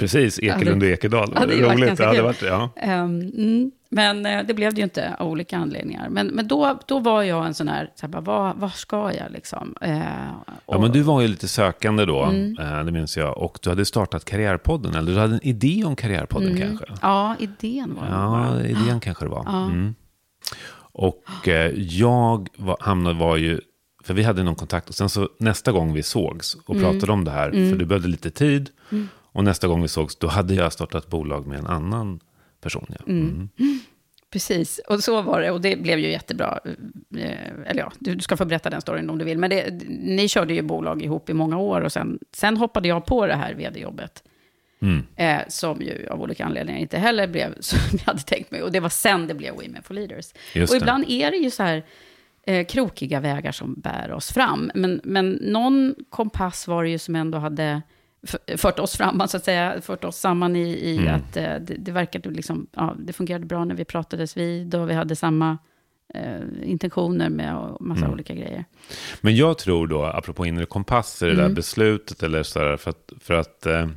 [0.00, 1.28] Precis, Ekelund och Ekedal.
[1.28, 1.96] Eh, ja, det hade Roligt.
[1.98, 2.70] Det hade varit, ja.
[2.76, 6.08] Ehm, mm, men eh, det blev det ju inte av olika anledningar.
[6.08, 9.12] Men, men då, då var jag en sån här, så här bara, vad, vad ska
[9.14, 9.74] jag liksom?
[9.80, 12.58] Eh, Ja, och- men du var ju lite sökande då, Mm.
[12.58, 13.38] eh, det minns jag.
[13.38, 16.84] Och du hade startat Karriärpodden, eller du hade en idé om Karriärpodden kanske?
[17.02, 18.64] Ja, idén var det Ja, bara.
[18.66, 19.46] idén kanske det var.
[19.48, 19.94] Mm.
[20.94, 23.60] Och eh, jag var, hamnade, var ju,
[24.04, 26.90] för vi hade någon kontakt, och sen så nästa gång vi sågs och Mm.
[26.90, 28.70] pratade om det här, för du behövde lite tid,
[29.32, 32.20] och nästa gång vi sågs, då hade jag startat bolag med en annan
[32.62, 32.86] person.
[32.88, 33.04] Ja.
[33.06, 33.48] Mm.
[34.30, 35.50] Precis, och så var det.
[35.50, 36.60] Och det blev ju jättebra.
[37.16, 37.30] Eh,
[37.66, 39.38] Eller ja, du ska få berätta den storyn om du vill.
[39.38, 43.06] Men det, ni körde ju bolag ihop i många år och sen, sen hoppade jag
[43.06, 44.22] på det här vd-jobbet.
[44.82, 45.02] Mm.
[45.16, 48.62] Eh, som ju av olika anledningar inte heller blev som jag hade tänkt mig.
[48.62, 50.32] Och det var sen det blev Women for Leaders.
[50.54, 50.82] Just och det.
[50.82, 51.82] ibland är det ju så här
[52.46, 54.70] eh, krokiga vägar som bär oss fram.
[54.74, 57.82] Men, men någon kompass var det ju som ändå hade
[58.56, 59.80] fört oss framåt, så att säga.
[59.80, 61.14] Fört oss samman i, i Mm.
[61.14, 64.90] att eh, det, det verkade liksom, ja, det fungerade bra när vi pratades vid och
[64.90, 65.58] vi hade samma
[66.14, 68.12] eh, intentioner med och massa Mm.
[68.12, 68.64] olika grejer.
[69.20, 71.44] Men jag tror då, apropå inre kompass, i det Mm.
[71.48, 73.88] där beslutet, eller så där, för att, för att eh,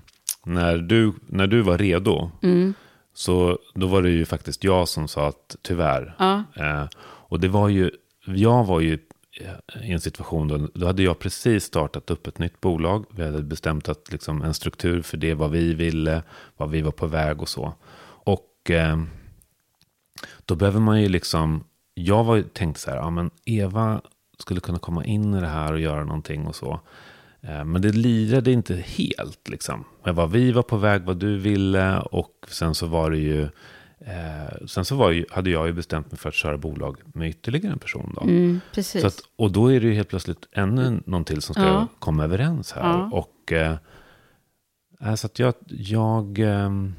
[0.46, 2.74] när, du, när du var redo, Mm.
[3.14, 6.16] så då var det ju faktiskt jag som sa att tyvärr.
[6.20, 6.44] Ja.
[6.56, 7.92] Eh, och det var ju,
[8.26, 9.00] jag var ju
[9.84, 13.06] i en situation då, då hade jag precis startat upp ett nytt bolag.
[13.10, 16.24] Vi hade bestämt att liksom en struktur för det, vad vi ville,
[16.58, 17.74] vad vi var på väg och så.
[18.08, 19.04] Och eh,
[20.45, 24.02] då behöver man ju liksom, jag var ju tänkt så här, ja men Eva
[24.39, 26.80] skulle kunna komma in i det här och göra någonting och så.
[27.41, 29.84] Eh, Men det lirade inte helt liksom.
[30.04, 33.50] Med vad vi var på väg, vad du ville och sen så var det ju,
[34.08, 37.74] eh, sen så ju, hade jag ju bestämt mig för att köra bolag med ytterligare
[37.74, 38.22] en person då.
[38.22, 39.04] Mm, precis.
[39.04, 41.88] Att, och då är det ju helt plötsligt ännu någon till som ska Ja.
[42.00, 42.82] komma överens här.
[42.89, 43.10] Ja.
[43.12, 43.76] Och eh,
[45.02, 46.96] eh, så att jag, jag ehm,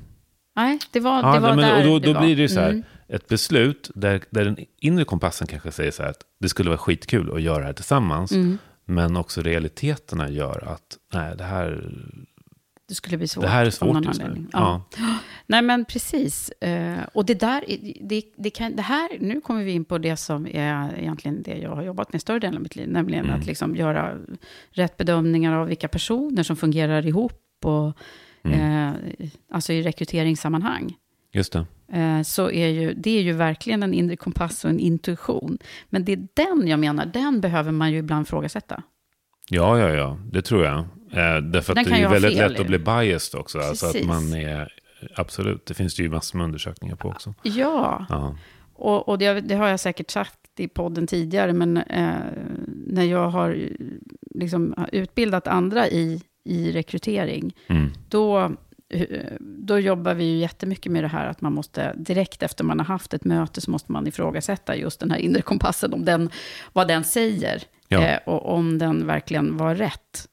[0.56, 2.20] Nej, det var, Ja, det var nej, men, där och då, det då var.
[2.20, 2.82] blir det ju så här, Mm.
[3.08, 6.78] ett beslut där, där den inre kompassen kanske säger så här att det skulle vara
[6.78, 8.32] skitkul att göra det här tillsammans.
[8.32, 8.58] Mm.
[8.84, 11.90] Men också realiteterna gör att nej, det här,
[12.88, 13.42] Det skulle bli svårt.
[13.44, 14.24] det här är svårt just nu.
[14.24, 14.48] anledning.
[14.52, 14.82] Ja.
[15.46, 16.48] Nej, men precis.
[16.50, 19.98] Eh, och det där, är- det, det, kan, det här, nu kommer vi in på
[19.98, 23.24] det som är egentligen det jag har jobbat med större delen av mitt liv, nämligen
[23.24, 23.40] Mm.
[23.40, 24.18] att liksom göra
[24.70, 27.92] rätt bedömningar av vilka personer som fungerar ihop, och,
[28.42, 28.88] Mm.
[28.88, 30.94] eh, alltså i rekryteringssammanhang.
[31.32, 31.66] Just det.
[31.92, 35.58] Eh, så är ju, det är ju verkligen en inre kompass och en intuition.
[35.90, 38.82] Men det är den jag menar, den behöver man ju ibland frågasätta.
[39.48, 40.84] Ja, ja, ja, det tror jag.
[41.10, 43.58] Eh, därför Den att det är väldigt fel lätt att bli biased också.
[43.58, 44.72] Alltså att man är,
[45.14, 47.34] absolut, det finns det ju massor med undersökningar på också.
[47.42, 48.36] Ja, Ja,
[48.74, 52.14] Och, och det, det har jag säkert sagt i podden tidigare, men eh,
[52.86, 53.68] när jag har
[54.34, 57.90] liksom utbildat andra i, i rekrytering, mm.
[58.08, 58.52] då,
[58.88, 62.78] eh, då jobbar vi ju jättemycket med det här att man måste, direkt efter man
[62.78, 66.30] har haft ett möte, så måste man ifrågasätta just den här inre kompassen, om den,
[66.72, 68.02] vad den säger, Ja.
[68.06, 70.28] eh, och om den verkligen var rätt.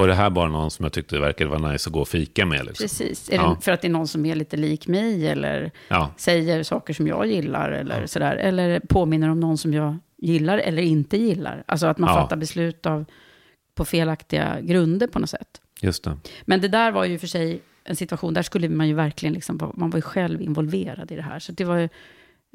[0.00, 2.46] Var det här bara någon som jag tyckte verkade vara nice att gå och fika
[2.46, 2.66] med?
[2.66, 2.84] Liksom?
[2.84, 3.30] Precis.
[3.32, 3.56] Ja.
[3.60, 7.06] för att det är någon som är lite lik mig, eller Ja, säger saker som
[7.06, 8.36] jag gillar eller sådär.
[8.36, 11.64] Eller påminner om någon som jag gillar eller inte gillar.
[11.66, 12.22] Alltså att man Ja.
[12.22, 13.04] fattar beslut av,
[13.74, 15.60] på felaktiga grunder på något sätt.
[15.82, 16.16] just det.
[16.44, 19.72] Men det där var ju för sig en situation, där skulle man ju verkligen, liksom,
[19.76, 21.38] man var ju själv involverad i det här.
[21.38, 21.88] Så det var ju,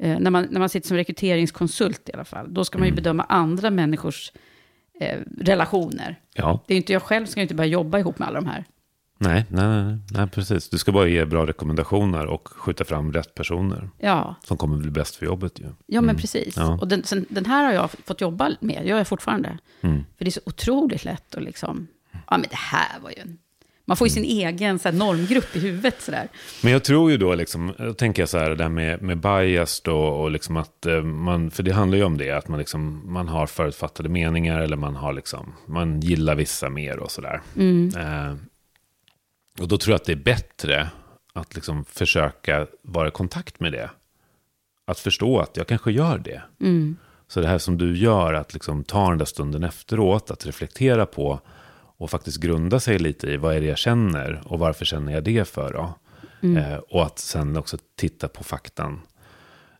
[0.02, 2.92] eh, när, man, när man sitter som rekryteringskonsult i alla fall, då ska man ju
[2.92, 2.96] Mm.
[3.02, 4.32] bedöma andra människors
[5.00, 6.20] eh, relationer.
[6.34, 8.64] Ja, Det är inte jag själv, ska inte börja jobba ihop med alla de här.
[9.18, 10.68] nej, nej, nej, nej, precis.
[10.70, 13.90] Du ska bara ge bra rekommendationer och skjuta fram rätt personer.
[13.98, 15.64] Ja, Som kommer bli bäst för jobbet ju.
[15.64, 16.16] Ja, men Mm.
[16.16, 16.56] precis.
[16.56, 16.78] Ja.
[16.80, 19.58] Och den, sen, den här har jag fått jobba med, gör jag fortfarande.
[19.80, 20.04] Mm.
[20.18, 23.38] För det är så otroligt lätt att liksom, ja men det här var ju en...
[23.88, 26.28] Man får ju sin egen så här, normgrupp i huvudet sådär.
[26.62, 29.18] Men jag tror ju då, liksom, då tänker jag så här, det där med, med
[29.18, 32.58] bias då, och liksom att eh, man, för det handlar ju om det, att man,
[32.58, 37.40] liksom, man har förutfattade meningar eller man har liksom, man gillar vissa mer och sådär.
[37.96, 38.34] Eh,
[39.60, 40.90] och då tror jag att det är bättre
[41.32, 43.90] att liksom försöka vara i kontakt med det.
[44.86, 46.42] Att förstå att jag kanske gör det.
[47.28, 51.06] Så det här som du gör, att liksom ta den där stunden efteråt, att reflektera
[51.06, 51.40] på
[51.98, 55.24] och faktiskt grunda sig lite i vad är det jag känner och varför känner jag
[55.24, 55.94] det för då?
[56.58, 59.00] Eh, och att sen också titta på faktan.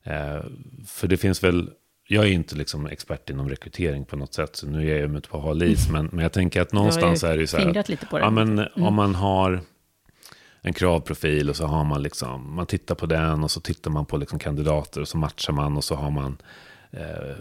[0.02, 0.40] Eh,
[0.86, 1.70] för det finns väl,
[2.08, 5.28] jag är inte liksom expert inom rekrytering på något sätt, så nu är jag ute
[5.28, 8.18] på hal is, men, men jag tänker att någonstans är det ju så här, det.
[8.24, 9.60] ja, men, om man har
[10.60, 14.06] en kravprofil och så har man liksom, man tittar på den och så tittar man
[14.06, 16.36] på liksom kandidater och så matchar man och så har man
[16.90, 17.36] eh,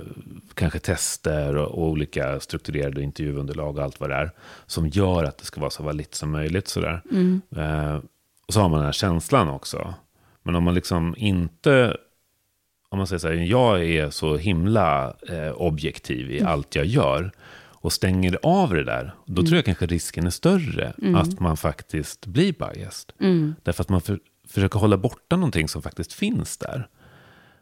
[0.53, 4.31] kanske tester och, och olika strukturerade intervjuunderlag och allt vad det är.
[4.65, 6.67] Som gör att det ska vara så valid som möjligt.
[6.67, 7.01] Sådär.
[7.57, 7.99] Eh,
[8.47, 9.93] och så har man den här känslan också.
[10.43, 11.97] Men om man liksom inte,
[12.89, 17.31] om man säger så här, jag är så himla eh, objektiv i allt jag gör.
[17.77, 22.25] Och stänger av det där, då tror jag kanske risken är större att man faktiskt
[22.25, 23.13] blir biased.
[23.63, 26.87] Därför att man för, försöker hålla borta någonting som faktiskt finns där.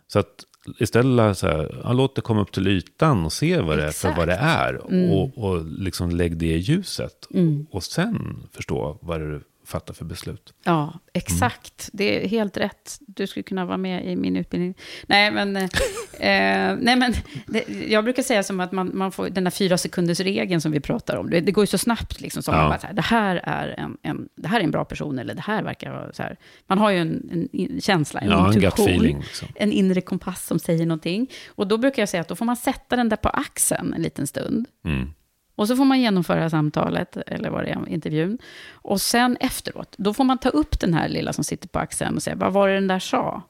[0.08, 0.44] Så att
[0.80, 3.92] istället så här, ja, låt det komma upp till ytan och se vad det är
[3.92, 4.76] för vad det är.
[5.12, 7.28] Och, och liksom lägg det i ljuset.
[7.72, 10.54] Och sen förstå vad det fattar för beslut.
[10.64, 11.90] Ja, exakt.
[11.94, 12.98] Det är helt rätt.
[13.00, 14.76] Du skulle kunna vara med i min utbildning.
[15.08, 15.68] Nej, men, eh,
[16.80, 17.14] nej, men
[17.48, 20.72] det, jag brukar säga som att man, man får den där fyra sekunders regeln som
[20.72, 21.30] vi pratar om.
[21.30, 22.22] Det, det går ju så snabbt.
[22.22, 22.62] Liksom, som Ja.
[22.62, 25.20] man bara, så här, det, här är en, en, det här är en bra person,
[25.20, 26.38] eller det här verkar vara så här.
[26.68, 29.48] Man har ju en, en känsla, en Ja, en intuition, feeling, liksom.
[29.56, 31.32] en inre kompass som säger någonting.
[31.48, 34.02] Och då brukar jag säga att då får man sätta den där på axeln en
[34.02, 34.66] liten stund.
[34.86, 35.14] Mm.
[35.56, 38.38] Och så får man genomföra samtalet, eller vad det är, intervjun.
[38.72, 42.16] Och sen efteråt, då får man ta upp den här lilla som sitter på axeln
[42.16, 43.42] och säga, vad var det den där sa?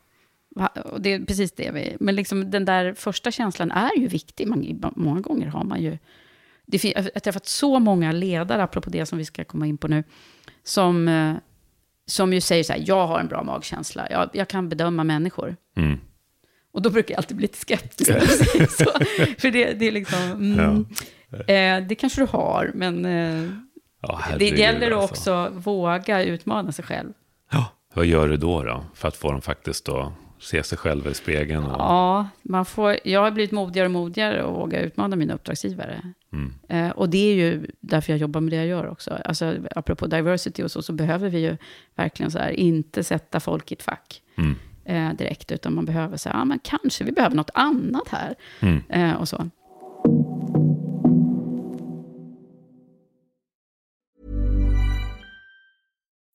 [0.86, 1.98] Och det är precis det vi...
[2.00, 4.48] Men liksom den där första känslan är ju viktig.
[4.48, 5.98] Man, många gånger har man ju...
[6.66, 9.88] Det jag har träffat så många ledare, apropå det som vi ska komma in på
[9.88, 10.04] nu,
[10.64, 11.36] som, eh,
[12.06, 15.56] som ju säger så här, jag har en bra magkänsla, jag, jag kan bedöma människor.
[15.76, 16.00] Mm.
[16.72, 18.12] Och då brukar jag alltid bli lite skeptisk
[18.78, 18.86] så.
[19.38, 20.86] För det, det är liksom, mm,
[21.40, 23.50] eh, det kanske du har, men eh,
[24.08, 25.14] Ja, det gäller alltså.
[25.14, 27.14] också våga utmana sig själv.
[27.52, 28.84] Ja, vad gör du då, då?
[28.94, 31.64] För att få dem faktiskt att se sig själva i spegeln?
[31.66, 36.02] Och, Ja, man får, jag har blivit modigare och modigare och våga utmana mina uppdragsgivare.
[36.34, 36.54] Mm.
[36.70, 39.20] Eh, och det är ju därför jag jobbar med det jag gör också.
[39.26, 41.58] Alltså, apropå diversity och så, så behöver vi ju
[41.96, 44.56] verkligen så här, inte sätta folk i ett fack Mm.
[44.86, 48.36] eh, direkt, utan man behöver säga, ja men kanske vi behöver något annat här.
[48.60, 48.82] Mm.
[48.90, 49.50] Eh, och så.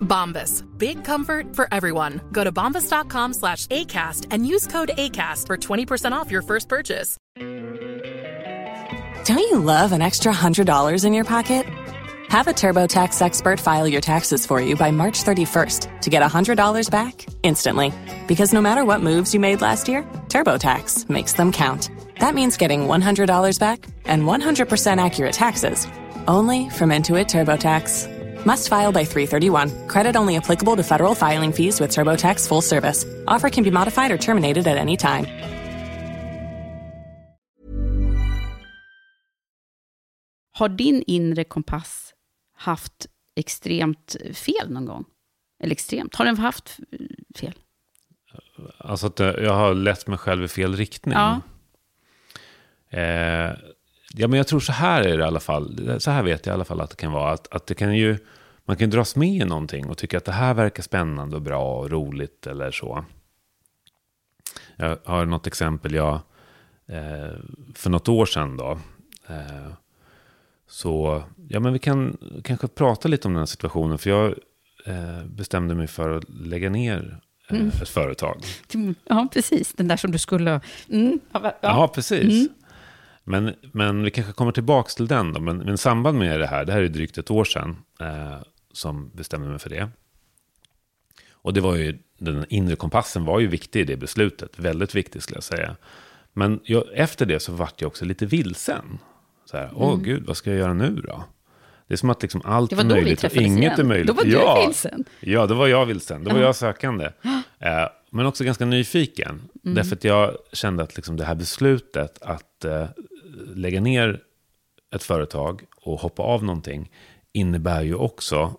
[0.00, 0.64] Bombas.
[0.78, 2.20] Big comfort for everyone.
[2.32, 7.18] Go to bombas.com slash ACAST and use code ACAST for 20% off your first purchase.
[9.26, 11.66] Don't you love an extra $100 in your pocket?
[12.28, 16.90] Have a TurboTax expert file your taxes for you by March 31st to get $100
[16.90, 17.92] back instantly.
[18.26, 21.90] Because no matter what moves you made last year, TurboTax makes them count.
[22.20, 25.86] That means getting $100 back and 100% accurate taxes
[26.28, 28.15] only from Intuit TurboTax.
[28.46, 29.88] Must file by 331.
[29.88, 33.06] Credit only applicable to federal filing fees with TurboTax full service.
[33.26, 35.26] Offer can be modified or terminated at any time.
[40.52, 42.14] Har din inre kompass
[42.56, 45.04] haft extremt fel någon gång?
[45.62, 46.78] Eller extremt, har den haft
[47.34, 47.54] fel?
[48.78, 51.14] Alltså att eh, jag har lett mig själv i fel riktning.
[51.14, 51.40] Ja.
[52.90, 53.52] Eh,
[54.14, 56.00] ja, men jag tror så här är det i alla fall.
[56.00, 57.32] Så här vet jag i alla fall att det kan vara.
[57.32, 58.18] Att, att det kan ju,
[58.66, 61.78] man kan dras med i någonting och tycka att det här verkar spännande och bra
[61.78, 63.04] och roligt eller så.
[64.76, 65.94] Jag har något exempel.
[65.94, 66.14] Jag,
[66.86, 67.38] eh,
[67.74, 68.78] för något år sedan då.
[69.28, 69.72] Eh,
[70.68, 73.98] så, ja men vi kan kanske prata lite om den här situationen.
[73.98, 74.34] För jag
[74.86, 78.40] eh, bestämde mig för att lägga ner eh, ett företag.
[79.04, 79.72] Ja, precis.
[79.72, 80.60] Den där som du skulle...
[80.88, 82.48] Mm, ja, Ja, precis.
[83.24, 85.40] Men, men vi kanske kommer tillbaka till den då.
[85.40, 88.38] Men, men samband med det här, det här är drygt ett år sedan eh,
[88.76, 89.88] som bestämde mig för det.
[91.30, 94.58] Och det var ju, den inre kompassen var ju viktig i det beslutet.
[94.58, 95.76] Väldigt viktig skulle jag säga.
[96.32, 98.98] Men jag, efter det så vart jag också lite vilsen.
[99.44, 101.24] Så här, åh gud, vad ska jag göra nu då?
[101.86, 103.80] Det är som att liksom allt är möjligt och inget igen.
[103.80, 104.06] är möjligt.
[104.06, 104.64] Då var du ja.
[104.66, 105.04] vilsen.
[105.20, 106.24] Ja, då var jag vilsen.
[106.24, 106.44] Då var Ja.
[106.44, 107.10] jag sökande.
[107.58, 109.28] Eh, men också ganska nyfiken.
[109.64, 109.74] Mm.
[109.74, 112.86] Därför att jag kände att liksom det här beslutet att eh,
[113.54, 114.20] lägga ner
[114.94, 116.90] ett företag och hoppa av någonting
[117.32, 118.56] innebär ju också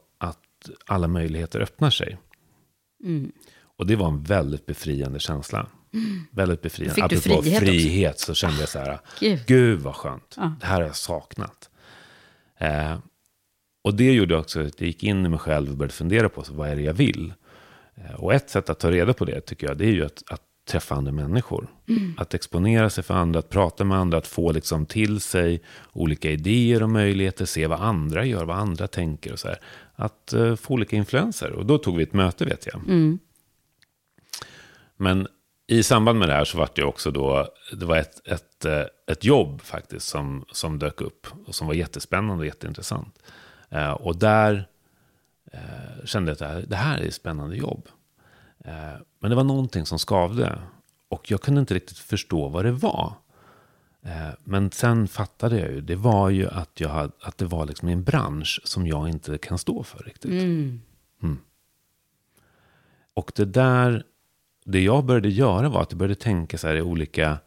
[0.70, 2.18] att alla möjligheter öppnar sig.
[3.04, 3.32] Mm.
[3.78, 5.68] Och det var en väldigt befriande känsla.
[6.32, 6.96] Väldigt befriande.
[6.96, 7.66] Fick du Apropå frihet också?
[7.66, 9.40] frihet så kände jag så här, Gud.
[9.48, 10.34] gud vad skönt.
[10.38, 10.56] Ja.
[10.60, 11.70] Det här har jag saknat.
[12.58, 12.98] Eh,
[13.84, 16.44] och det gjorde också att jag gick in i mig själv och började fundera på
[16.44, 17.34] så vad är det jag vill.
[17.96, 20.24] Eh, och ett sätt att ta reda på det tycker jag, det är ju att,
[20.30, 21.68] att träffa andra människor.
[22.18, 25.62] Att exponera sig för andra, att prata med andra, att få liksom till sig
[25.94, 29.60] olika idéer och möjligheter, se vad andra gör, vad andra tänker och så här.
[29.96, 31.52] Att eh, få olika influenser.
[31.52, 32.76] Och då tog vi ett möte vet jag.
[32.76, 33.20] Mm.
[34.98, 35.28] Men
[35.68, 38.84] i samband med det här så var det också då, det var ett, ett, eh,
[39.08, 41.28] ett jobb faktiskt som, som dök upp.
[41.46, 43.20] Och som var jättespännande och jätteintressant.
[43.70, 44.68] Eh, och där
[45.54, 47.88] eh, kände jag att det här, det här är ett spännande jobb.
[49.28, 50.60] Men det var någonting som skavde.
[51.10, 53.14] Och jag kunde inte riktigt förstå vad det var.
[54.02, 57.66] Eh, men sen fattade jag ju, det var ju att, jag hade, att det var
[57.66, 60.32] liksom en bransch som jag inte kan stå för riktigt.
[60.32, 61.40] Mm.
[63.14, 64.04] Och det där,
[64.66, 67.38] det jag började göra var att jag började tänka så här i olika,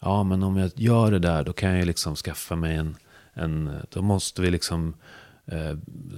[0.00, 2.96] ja men om jag gör det där då kan jag liksom skaffa mig en,
[3.32, 4.94] en då måste vi liksom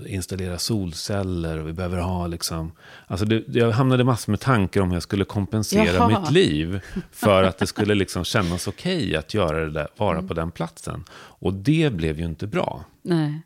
[0.07, 2.73] installera solceller och vi behöver ha liksom,
[3.07, 6.21] alltså det, jag hamnade massor med tankar om hur jag skulle kompensera Jaha.
[6.21, 10.35] mitt liv för att det skulle liksom kännas okej att göra det där, vara på
[10.35, 11.05] den platsen.
[11.15, 12.85] Och det blev ju inte bra.
[13.03, 13.43] Nej.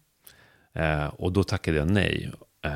[0.74, 2.32] Eh, och då tackade jag nej.
[2.64, 2.70] Eh,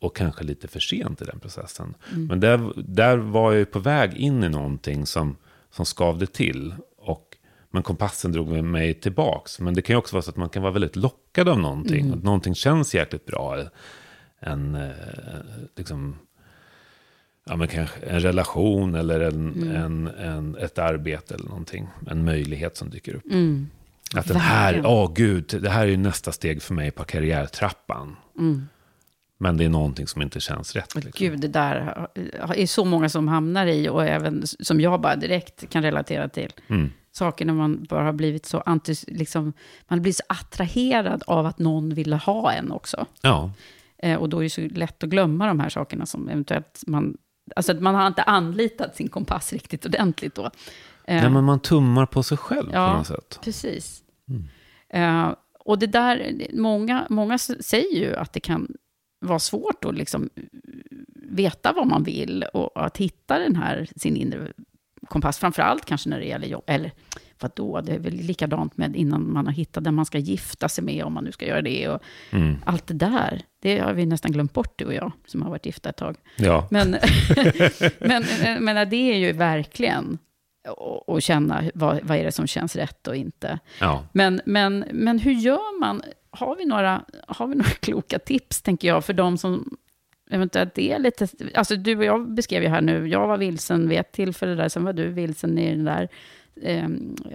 [0.00, 1.94] och kanske lite för sent i den processen.
[2.28, 5.36] Men där, där var jag ju på väg in i någonting som,
[5.70, 6.74] som skavde till.
[7.70, 9.60] Men kompassen drog mig tillbaks.
[9.60, 12.12] Men det kan ju också vara så att man kan vara väldigt lockad av någonting.
[12.12, 13.58] Att någonting känns jäkligt bra.
[14.40, 14.90] En, eh,
[15.76, 16.16] liksom,
[17.46, 21.88] ja, men kanske en relation eller en, en, en, ett arbete eller någonting.
[22.06, 23.24] En möjlighet som dyker upp.
[24.14, 28.16] Att den här, åh gud, det här är ju nästa steg för mig på karriärtrappan.
[29.38, 30.94] Men det är någonting som inte känns rätt.
[30.94, 31.12] Liksom.
[31.16, 32.06] Gud, det där
[32.56, 36.52] är så många som hamnar i och även som jag bara direkt kan relatera till.
[36.68, 36.90] Mm.
[37.12, 39.52] Saker när man bara har blivit så antis, liksom,
[39.88, 43.06] man blir så attraherad av att någon ville ha en också.
[43.22, 43.52] Ja,
[44.02, 47.16] Eh, och då är det så lätt att glömma de här sakerna som eventuellt man...
[47.56, 50.44] Alltså att man har inte anlitat sin kompass riktigt ordentligt då.
[51.04, 52.90] Eh, Nej, men man tummar på sig själv Ja.
[52.90, 53.38] på något sätt.
[53.44, 54.02] Precis.
[54.88, 55.34] Eh,
[55.64, 58.72] och det där, många, många säger ju att det kan
[59.20, 60.30] vara svårt att liksom
[61.14, 64.52] veta vad man vill och att hitta den här, sin inre
[65.10, 65.38] kompass.
[65.38, 66.64] Framförallt kanske när det gäller jobb.
[66.66, 66.92] Eller
[67.40, 70.84] vadå, det är väl likadant med innan man har hittat den man ska gifta sig
[70.84, 71.88] med, om man nu ska göra det.
[71.88, 72.56] Och Mm.
[72.66, 75.66] Allt det där, det har vi nästan glömt bort du och jag, som har varit
[75.66, 76.16] gifta ett tag.
[76.36, 76.68] Ja.
[76.70, 76.90] Men,
[78.00, 78.24] men,
[78.60, 80.18] men det är ju verkligen
[80.68, 83.58] att- att känna vad, vad är det som känns rätt och inte.
[83.80, 84.04] ja.
[84.12, 86.02] Men, men, men hur gör man?
[86.30, 89.76] Har vi, några, har vi några kloka tips, tänker jag, för de som
[90.30, 91.28] eventuellt är lite...
[91.54, 94.68] Alltså du och jag beskrev ju här nu, jag var vilsen vid ett tillfälle där,
[94.68, 96.08] sen var du vilsen i den där.
[96.62, 96.88] Eh,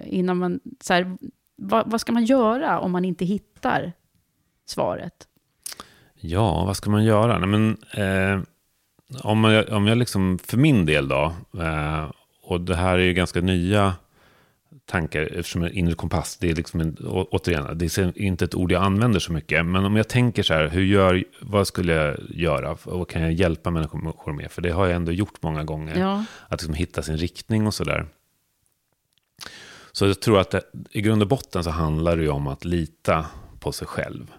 [0.05, 1.17] innan man, så här,
[1.55, 3.93] vad, vad ska man göra om man inte hittar
[4.65, 5.27] svaret?
[6.15, 7.39] Ja, vad ska man göra?
[7.39, 8.41] Nej, men, eh,
[9.23, 13.13] om, jag, om jag liksom, för min del då, eh, och det här är ju
[13.13, 13.93] ganska nya
[14.85, 18.55] tankar, eftersom en inre kompass, det är liksom en, å, återigen, det är inte ett
[18.55, 21.93] ord jag använder så mycket, men om jag tänker så här, hur gör, vad skulle
[21.93, 24.51] jag göra och vad kan jag hjälpa människor med?
[24.51, 26.25] För det har jag ändå gjort många gånger, Ja.
[26.47, 28.05] att liksom hitta sin riktning och sådär.
[29.91, 30.61] Så jag tror att det,
[30.91, 33.25] i grund och botten så handlar det ju om att lita
[33.59, 34.31] på sig själv,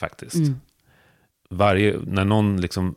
[0.00, 0.36] faktiskt
[1.50, 2.94] varje, när någon liksom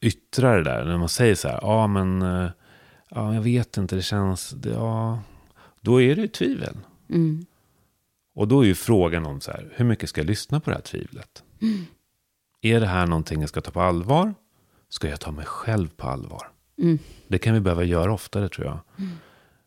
[0.00, 2.50] yttrar det där, när man säger så här, ja men, eh,
[3.10, 5.18] ja jag vet inte, det känns, ja,
[5.88, 6.76] då är det ju tvivel.
[7.08, 7.46] Mm.
[8.34, 10.76] Och då är ju frågan om så här, hur mycket ska jag lyssna på det
[10.76, 11.42] här tvivlet?
[12.60, 14.34] Är det här någonting jag ska ta på allvar?
[14.88, 16.50] Ska jag ta mig själv på allvar?
[16.78, 16.98] Mm.
[17.28, 18.78] Det kan vi behöva göra oftare tror jag.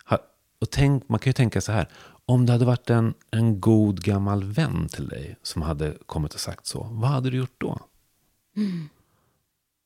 [0.06, 0.18] Ha,
[0.60, 1.88] och tänk, man kan ju tänka så här,
[2.26, 6.40] om det hade varit en, en god gammal vän till dig som hade kommit och
[6.40, 7.80] sagt så, vad hade du gjort då?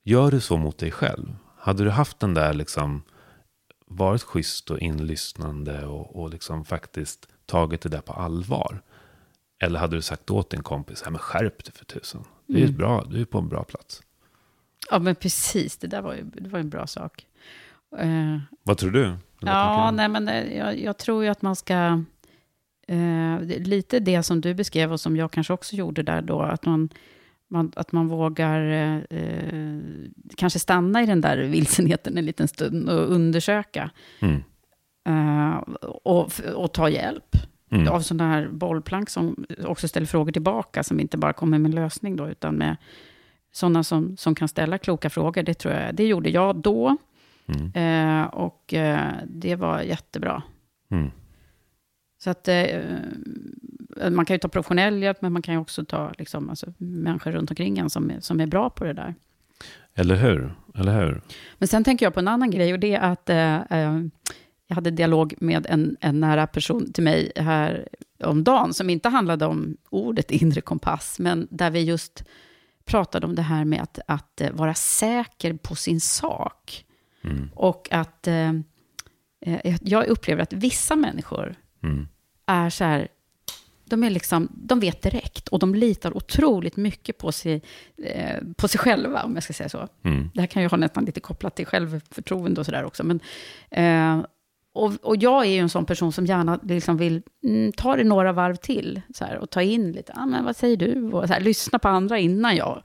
[0.03, 1.35] Gör du så mot dig själv?
[1.57, 3.03] Hade du haft den där liksom,
[3.85, 8.81] varit schysst och inlyssnande och, och liksom faktiskt tagit det där på allvar?
[9.59, 12.23] Eller hade du sagt åt din kompis, "Nej, men skärp dig för tusen.
[12.47, 14.01] Det är bra, du är på en bra plats.
[14.91, 15.77] Ja, men precis.
[15.77, 17.25] Det där var ju det var en bra sak.
[17.97, 19.15] Eh, Vad tror du?
[19.39, 22.03] Ja, nej, men eh, jag, jag tror ju att man ska
[22.87, 26.65] eh, lite det som du beskrev och som jag kanske också gjorde där då, att
[26.65, 26.89] man,
[27.49, 28.61] man att man vågar
[29.09, 29.79] eh,
[30.37, 33.89] kanske stanna i den där vilsenheten en liten stund och undersöka.
[34.19, 34.43] Mm.
[35.07, 35.57] Eh,
[36.03, 37.35] och, och ta hjälp
[37.71, 37.87] Mm.
[37.87, 41.75] av sådana här bollplank som också ställer frågor tillbaka, som inte bara kommer med en
[41.75, 42.77] lösning då, utan med
[43.51, 45.43] sådana som, som kan ställa kloka frågor.
[45.43, 46.97] Det tror jag, det gjorde jag då.
[47.47, 48.21] Mm.
[48.21, 50.43] Eh, och eh, det var jättebra.
[52.25, 56.13] Så att eh, man kan ju ta professionell hjälp, men man kan ju också ta
[56.17, 59.15] liksom, alltså, människor runt omkring en som är, som är bra på det där.
[59.95, 60.55] Eller hur?
[60.75, 61.21] Eller hur?
[61.57, 64.01] Men sen tänker jag på en annan grej, och det är att eh, eh,
[64.67, 67.87] jag hade dialog med en, en nära person till mig här
[68.23, 72.23] om dagen, som inte handlade om ordet inre kompass, men där vi just
[72.85, 76.85] pratade om det här med att, att eh, vara säker på sin sak.
[77.23, 77.49] Mm.
[77.55, 78.49] Och att eh,
[79.41, 81.55] eh, jag upplever att vissa människor
[81.85, 82.07] Mm.
[82.45, 83.07] Är så här,
[83.85, 87.61] de, är liksom, de vet direkt och de litar otroligt mycket på sig,
[87.97, 89.87] eh, på sig själva, om jag ska säga så.
[90.03, 90.29] Mm.
[90.33, 93.03] Det här kan ju ha nästan lite kopplat till självförtroende och sådär också.
[93.03, 93.19] Men,
[93.71, 94.25] eh,
[94.73, 98.03] och, och jag är ju en sån person som gärna liksom vill mm, ta det
[98.03, 101.11] några varv till så här, och ta in lite, ah, men vad säger du?
[101.11, 102.81] Och så här, lyssna på andra innan jag.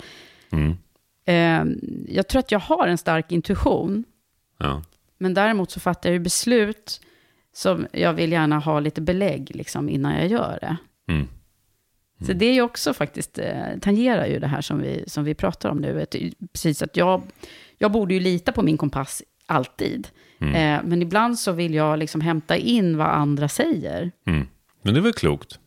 [0.53, 0.77] Mm.
[1.25, 1.77] Eh,
[2.09, 4.05] jag tror att jag har en stark intuition,
[4.59, 4.83] Ja.
[5.19, 7.01] men däremot så fattar jag ju beslut
[7.53, 10.77] som jag vill gärna ha lite belägg liksom, innan jag gör det.
[11.13, 11.29] Mm.
[12.27, 15.35] Så det är ju också faktiskt, eh, tangerar ju det här som vi, som vi
[15.35, 16.03] pratar om nu.
[16.03, 16.15] Att,
[16.53, 17.23] precis att jag,
[17.79, 20.09] jag borde ju lita på min kompass alltid.
[20.41, 20.55] Mm.
[20.55, 24.11] Eh, men ibland så vill jag liksom hämta in vad andra säger.
[24.27, 24.47] Mm.
[24.83, 25.59] Men det är väl klokt?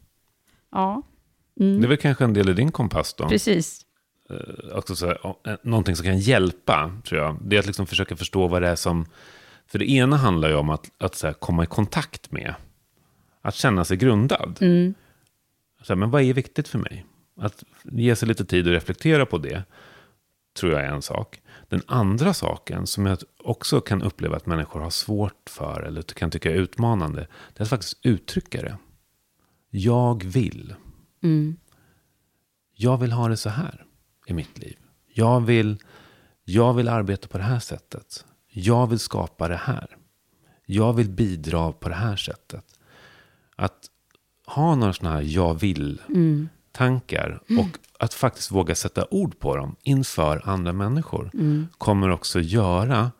[0.71, 1.01] Ja,
[1.55, 3.27] Det är väl kanske en del i din kompass då?
[3.29, 3.85] precis.
[4.73, 5.17] också så här,
[5.47, 8.67] eh, någonting som kan hjälpa, tror jag, det är att liksom försöka förstå vad det
[8.67, 9.05] är som...
[9.67, 12.55] För det ena handlar ju om att, att så här, komma i kontakt med.
[13.41, 14.57] Att känna sig grundad.
[14.61, 14.93] Mm.
[15.81, 17.05] Så här, men vad är viktigt för mig?
[17.37, 19.63] Att ge sig lite tid att reflektera på det,
[20.59, 21.41] tror jag är en sak.
[21.69, 26.31] Den andra saken, som jag också kan uppleva att människor har svårt för, eller kan
[26.31, 28.77] tycka är utmanande, det är att faktiskt uttrycka det.
[29.69, 30.75] Jag vill.
[31.23, 31.55] Mm.
[32.75, 33.85] jag vill ha det så här
[34.27, 34.77] i mitt liv.
[35.13, 35.77] Jag vill,
[36.43, 38.25] jag vill arbeta på det här sättet.
[38.53, 39.97] Jag vill skapa det här.
[40.65, 42.65] Jag vill bidra på det här sättet.
[43.55, 43.89] Att
[44.45, 50.41] ha några sådana här jag vill-tankar och att faktiskt våga sätta ord på dem inför
[50.49, 51.31] andra människor
[51.77, 53.11] kommer också göra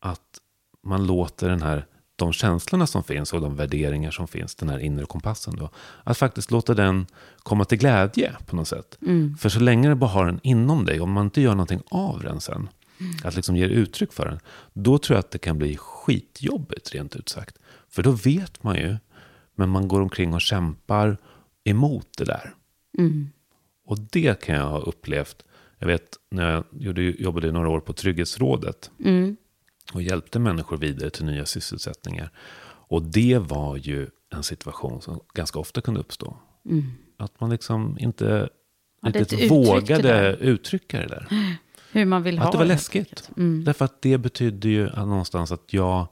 [0.00, 0.40] att
[0.82, 1.86] man låter den här,
[2.16, 5.70] de känslorna som finns och de värderingar som finns, den här inre kompassen då,
[6.04, 7.06] att faktiskt låta den
[7.38, 8.98] komma till glädje på något sätt.
[9.38, 12.22] För så länge du bara har den inom dig, om man inte gör någonting av
[12.22, 12.68] den sen,
[13.24, 14.38] att liksom ge uttryck för den,
[14.72, 17.58] då tror jag att det kan bli skitjobbigt rent ut sagt.
[17.88, 18.96] För då vet man ju,
[19.54, 21.16] men man går omkring och kämpar
[21.64, 22.54] emot det där.
[23.84, 25.44] Och det kan jag ha upplevt.
[25.78, 28.90] Jag vet när jag gjorde, jobbade några år på Trygghetsrådet.
[29.92, 32.30] Och hjälpte människor vidare till nya sysselsättningar.
[32.88, 36.36] Och det var ju en situation som ganska ofta kunde uppstå.
[37.16, 38.48] Att man liksom inte
[39.02, 41.28] Hade riktigt vågade uttrycka det där.
[41.96, 43.30] Hur man vill ha Att det var läskigt.
[43.36, 43.64] Mm.
[43.64, 46.06] Därför att det betydde ju att någonstans att jag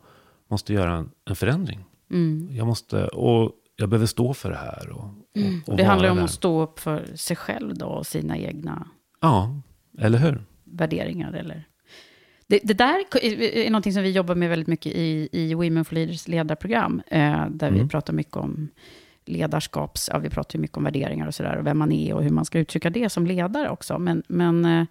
[0.50, 1.84] måste göra en, en förändring.
[2.10, 2.48] Mm.
[2.52, 4.90] Jag måste, och jag behöver stå för det här.
[4.90, 6.24] Och, och, och Det handlar om där.
[6.24, 8.88] att stå upp för sig själv då och sina egna
[9.20, 9.60] Ja,
[9.98, 10.44] eller hur?
[10.64, 11.32] värderingar.
[11.32, 11.64] Eller...
[12.46, 15.94] Det, det där är någonting som vi jobbar med väldigt mycket i, i Women for
[15.94, 18.68] Leaders ledarprogram, eh, där vi pratar mycket om
[19.24, 22.22] ledarskaps, ja, vi pratar ju mycket om värderingar och sådär, och vem man är och
[22.22, 23.98] hur man ska uttrycka det som ledare också.
[23.98, 24.86] Men, men eh,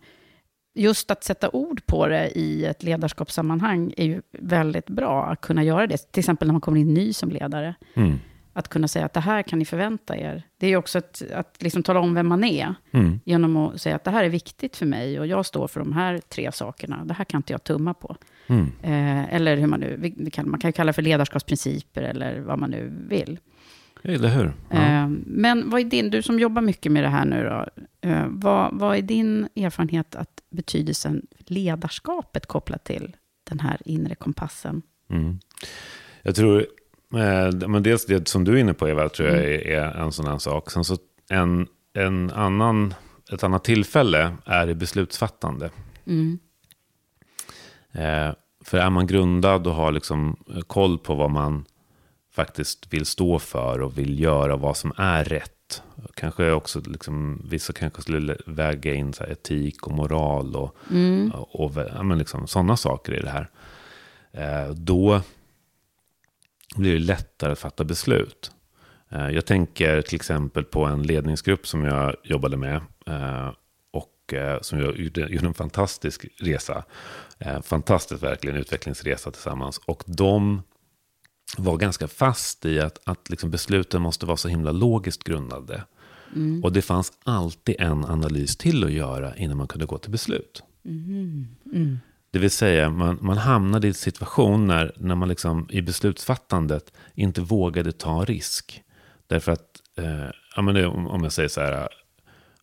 [0.74, 5.64] just att sätta ord på det i ett ledarskapssammanhang är ju väldigt bra att kunna
[5.64, 6.12] göra det.
[6.12, 7.76] Till exempel när man kommer in ny som ledare.
[7.94, 8.20] Mm.
[8.56, 10.44] Att kunna säga att det här kan ni förvänta er.
[10.58, 12.76] Det är ju också ett, att liksom tala om vem man är.
[12.92, 13.20] Mm.
[13.26, 15.94] Genom att säga att det här är viktigt för mig och jag står för de
[15.94, 17.06] här tre sakerna.
[17.06, 18.16] Det här kan inte jag tumma på.
[18.48, 18.72] Mm.
[18.82, 22.02] Eh, eller hur man nu, vi, vi kan, man kan ju kalla det för ledarskapsprinciper
[22.02, 23.40] eller vad man nu vill.
[24.04, 24.54] Eller hur?
[24.70, 24.78] Ja.
[24.78, 28.26] Eh, men vad är din, du som jobbar mycket med det här nu då, eh,
[28.28, 33.16] vad, vad är din erfarenhet att betydelsen ledarskapet kopplat till
[33.50, 34.82] den här inre kompassen?
[35.10, 35.40] Mm.
[36.24, 36.60] Jag tror,
[37.14, 40.12] eh, men dels det som du är inne på Eva, tror jag är, är en
[40.12, 40.72] sån här sak.
[40.72, 40.98] Sen så
[41.30, 42.94] en, en annan,
[43.32, 45.70] ett annat tillfälle är i beslutsfattande.
[46.08, 46.40] Mm.
[48.66, 51.66] För är man grundad och har liksom koll på vad man
[52.36, 55.84] faktiskt vill stå för och vill göra vad som är rätt.
[56.14, 60.76] Kanske också, liksom, vissa kanske skulle väga in så etik och moral och,
[61.34, 63.50] och, och ja, men liksom, sådana saker i det här.
[64.32, 65.22] Eh, då
[66.76, 68.52] blir det lättare att fatta beslut.
[69.10, 72.82] Eh, jag tänker till exempel på en ledningsgrupp som jag jobbade med.
[73.08, 73.52] Eh,
[73.92, 76.84] och eh, som gjorde, en fantastisk resa.
[77.40, 79.78] Eh, fantastisk verkligen utvecklingsresa tillsammans.
[79.86, 80.62] Och de
[81.58, 85.84] var ganska fast i att, att liksom besluten måste vara så himla logiskt grundade.
[86.64, 90.64] Och det fanns alltid en analys till att göra innan man kunde gå till beslut.
[92.32, 96.94] Det vill säga, man, man hamnade i en situation när, när man liksom i beslutsfattandet
[97.14, 98.84] inte vågade ta risk.
[99.28, 101.90] Därför att, eh, ja, men det, om, om jag säger så här,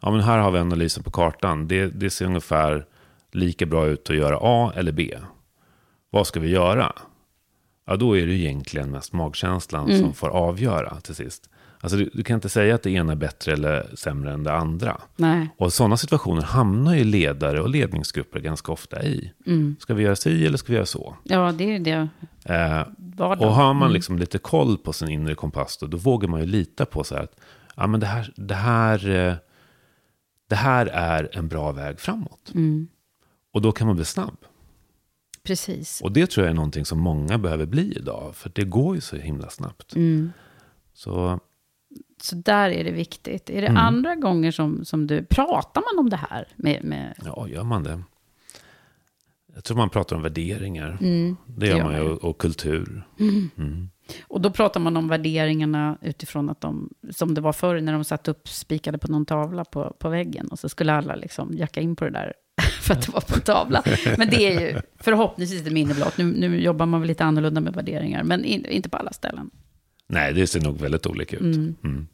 [0.00, 1.68] ja, men här har vi analysen på kartan.
[1.68, 2.86] Det, det ser ungefär
[3.32, 5.18] lika bra ut att göra A eller B.
[6.10, 6.92] Vad ska vi göra?
[7.90, 11.50] Ja, då är det egentligen mest magkänslan som får avgöra till sist.
[11.80, 14.52] Alltså, du, du kan inte säga att det ena är bättre eller sämre än det
[14.52, 15.00] andra.
[15.16, 15.48] Nej.
[15.56, 19.32] Och sådana situationer hamnar ju ledare och ledningsgrupper ganska ofta i.
[19.78, 21.16] Ska vi göra si eller ska vi göra så?
[21.22, 22.08] Ja, det är ju det.
[22.44, 22.80] Eh,
[23.18, 26.46] och har man liksom lite koll på sin inre kompass då, då vågar man ju
[26.46, 27.40] lita på så här att
[27.76, 29.34] ja, men det, här, det, här, eh,
[30.48, 32.52] det här är en bra väg framåt.
[33.52, 34.36] Och då kan man bli snabb.
[35.42, 36.00] Precis.
[36.00, 38.36] Och det tror jag är någonting som många behöver bli idag.
[38.36, 39.94] För det går ju så himla snabbt.
[40.94, 41.40] Så
[42.22, 43.50] Så där är det viktigt.
[43.50, 43.76] Är det Mm.
[43.76, 45.24] andra gånger som, som du...
[45.24, 46.48] Pratar man om det här?
[46.56, 48.02] Med, med, ja, gör man det?
[49.54, 50.96] Jag tror man pratar om värderingar.
[51.00, 51.36] det Mm.
[51.46, 52.00] det gör gör man ju.
[52.00, 53.02] Och, och kultur.
[54.28, 58.04] och då pratar man om värderingarna utifrån att de, som det var förr när de
[58.04, 60.48] satt upp spikade på någon tavla på, på väggen.
[60.48, 62.32] Och så skulle alla liksom jacka in på det där
[62.90, 63.82] för att det var på en tavla.
[64.18, 66.18] Men det är ju förhoppningsvis ett minne blott.
[66.18, 69.50] Nu, nu jobbar man väl lite annorlunda med värderingar, men in, inte på alla ställen.
[70.06, 71.56] Nej, det ser nog väldigt olika ut.
[71.56, 72.06] Mm.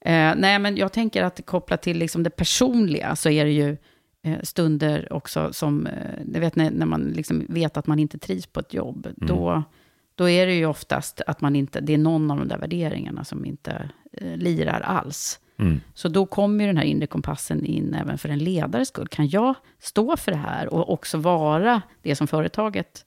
[0.00, 3.76] Eh, nej, men jag tänker att kopplat till liksom det personliga så är det ju
[4.22, 8.46] eh, stunder också som, eh, vet när, när man liksom vet att man inte trivs
[8.46, 9.62] på ett jobb, då,
[10.14, 13.24] då är det ju oftast att man inte, det är någon av de där värderingarna
[13.24, 15.40] som inte eh, lirar alls.
[15.58, 15.80] Mm.
[15.94, 19.08] Så då kommer ju den här inre kompassen in även för en ledares skull.
[19.08, 23.04] Kan jag stå för det här och också vara det som företaget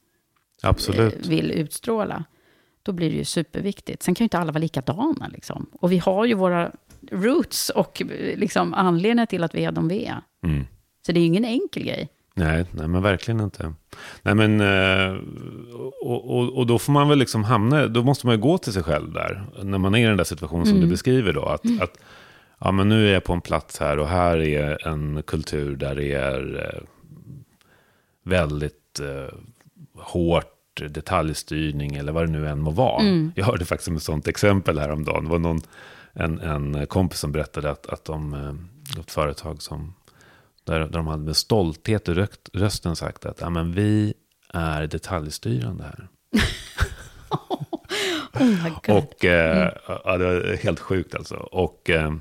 [0.63, 1.25] Absolut.
[1.25, 2.23] eh, vill utstråla,
[2.83, 4.03] då blir det ju superviktigt.
[4.03, 5.27] Sen kan ju inte alla vara likadana.
[5.27, 5.69] Liksom.
[5.71, 6.71] Och vi har ju våra
[7.11, 10.21] roots och eh, liksom, anledningar till att vi är de vi är.
[10.43, 10.65] Mm.
[11.05, 12.09] Så det är ju ingen enkel grej.
[12.33, 13.73] Nej, nej, men verkligen inte.
[14.21, 15.17] Nej, men, eh,
[16.01, 18.73] och, och, och då får man väl liksom hamna, då måste man ju gå till
[18.73, 19.45] sig själv där.
[19.63, 21.45] När man är i den där situationen som du beskriver då.
[21.45, 21.97] Att, att
[22.59, 25.95] ja, men nu är jag på en plats här och här är en kultur där
[25.95, 26.81] det är eh,
[28.23, 29.35] väldigt eh,
[29.95, 30.55] hårt
[30.89, 33.03] detaljstyrning eller vad det nu än må vara.
[33.35, 35.23] Jag hörde faktiskt ett sånt exempel häromdagen.
[35.23, 35.61] Det var någon,
[36.13, 39.93] en, en kompis som berättade att, att de, eh, ett företag som
[40.63, 44.13] där, där de hade med stolthet i rökt, rösten sagt att ja, men vi
[44.53, 46.07] är detaljstyrande här.
[48.33, 48.97] Oh.
[48.97, 51.35] Och eh, ja, det var helt sjukt alltså.
[51.35, 52.13] Och eh,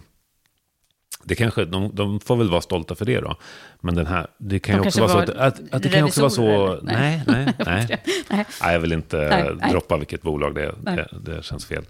[1.28, 3.36] det kanske, de, de får väl vara stolta för det då.
[3.80, 6.04] Men den här, det kan De ju också vara så att, att, att det kan
[6.04, 6.78] också vara så...
[6.82, 8.02] Nej, nej, nej.
[8.30, 8.46] Nej.
[8.60, 9.70] Jag vill inte Nej, nej.
[9.70, 10.74] droppa vilket bolag det är.
[10.86, 10.96] Mm.
[10.96, 11.84] Det, det känns fel.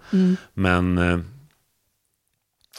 [0.55, 1.19] Men eh,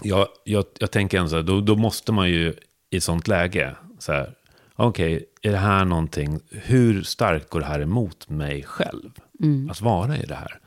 [0.03, 2.53] jag, jag, jag tänker ändå så här, då, då måste man ju
[2.89, 4.34] i sånt läge, så här,
[4.76, 9.10] okej, är det här någonting, hur starkt går det här emot mig själv?
[9.43, 9.70] Mm.
[9.70, 10.60] Att vara i det här.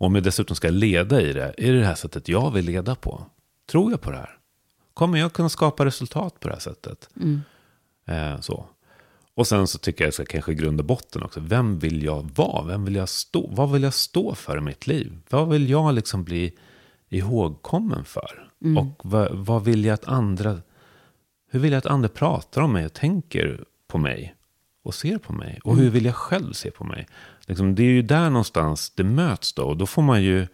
[0.00, 2.94] Om jag dessutom ska leda i det, är det det här sättet jag vill leda
[2.94, 3.26] på?
[3.70, 4.37] Tror jag på det här?
[4.98, 7.08] Kommer jag kunna skapa resultat på det här sättet?
[8.06, 8.66] Eh, så.
[9.34, 11.40] Och sen så tycker jag jag ska kanske i grund och botten också.
[11.40, 12.64] Vem vill jag vara?
[12.64, 13.50] Vem vill jag stå?
[13.52, 15.20] Vad vill jag stå för i mitt liv?
[15.30, 16.52] Vad vill jag liksom bli
[17.08, 18.50] ihågkommen för?
[18.78, 20.60] Och vad, vad vill jag att andra...
[21.50, 24.34] Hur vill jag att andra pratar om mig och tänker på mig?
[24.84, 25.60] Och ser på mig?
[25.64, 27.06] Och hur vill jag själv se på mig?
[27.46, 29.62] Liksom, det är ju där någonstans det möts då.
[29.62, 30.46] Och då får man ju,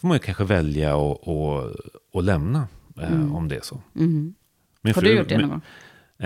[0.00, 1.72] får man ju kanske välja och, och,
[2.12, 2.68] och lämna.
[3.00, 3.82] Eh, om det är så.
[3.92, 4.34] Min
[4.84, 5.60] Har fru- du gjort det någon gång?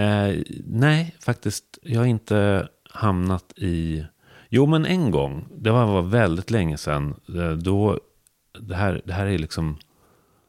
[0.04, 1.78] Eh, nej, faktiskt.
[1.82, 4.04] Jag har inte hamnat i...
[4.48, 5.48] Jo, men en gång.
[5.56, 7.14] Det var, var väldigt länge sedan.
[7.36, 8.00] Eh, Då,
[8.60, 9.68] det, här, det här är liksom...
[9.70, 9.76] eh,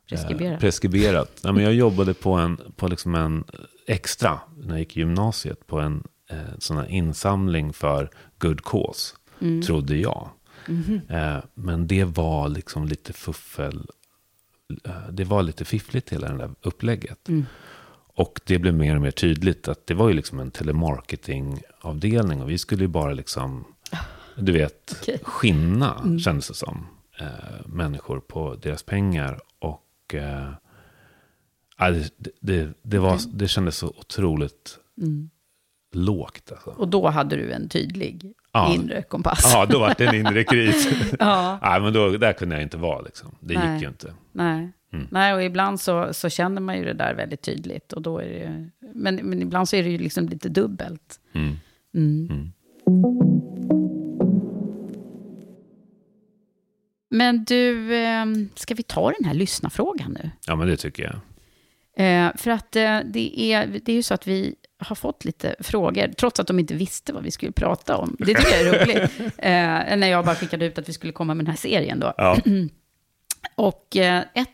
[0.10, 0.60] Preskriberat.
[0.60, 1.40] preskriberat.
[1.44, 3.44] Nej, men jag jobbade på en, på liksom en
[3.88, 8.10] extra, när jag gick i gymnasiet, på en eh, sån här insamling för
[8.40, 9.16] good cause,
[9.66, 10.30] trodde jag.
[11.10, 13.88] Eh, men det var liksom lite fuffel.
[14.84, 17.30] Eh, det var lite fiffligt hela det där upplägget.
[18.14, 22.42] Och det blev mer och mer tydligt att det var ju liksom en telemarketingavdelning.
[22.42, 23.66] Och vi skulle ju bara liksom,
[24.36, 25.20] du vet, Okej.
[25.24, 26.88] skinna, kändes det som.
[27.20, 27.28] Eh,
[27.66, 29.40] människor på deras pengar.
[29.60, 30.16] Och
[31.78, 34.80] ja, det, det, det, var, det kändes så otroligt
[35.92, 36.52] lågt.
[36.52, 36.70] Alltså.
[36.70, 38.74] Och då hade du en tydlig Ja.
[38.74, 39.52] inre kompass.
[39.54, 40.90] Ja, då var det en inre kris.
[41.20, 41.60] Ja.
[41.62, 43.02] Nej, men då, där kunde jag inte vara.
[43.02, 43.36] Liksom.
[43.40, 43.74] Det Nej.
[43.74, 44.14] gick ju inte.
[44.32, 44.72] Nej.
[44.94, 45.08] Mm.
[45.12, 47.94] Nej, och ibland så, så känner man ju det där väldigt tydligt.
[47.94, 51.20] Och då är det, men, men ibland så är det ju liksom lite dubbelt.
[51.34, 51.56] Mm.
[51.96, 52.28] Mm.
[52.32, 52.52] Mm.
[57.12, 58.26] Men du, eh,
[58.56, 60.32] ska vi ta den här lyssnarfrågan nu?
[60.48, 61.16] Ja, men det tycker jag.
[62.08, 65.56] Eh, för att eh, det, är, det är ju så att vi har fått lite
[65.60, 68.16] frågor, trots att de inte visste vad vi skulle prata om.
[68.20, 69.12] Det tycker jag är roligt.
[69.38, 72.14] Eh, när jag bara skickade ut att vi skulle komma med den här serien då.
[72.18, 72.38] Ja.
[73.56, 74.50] Och eh, ett,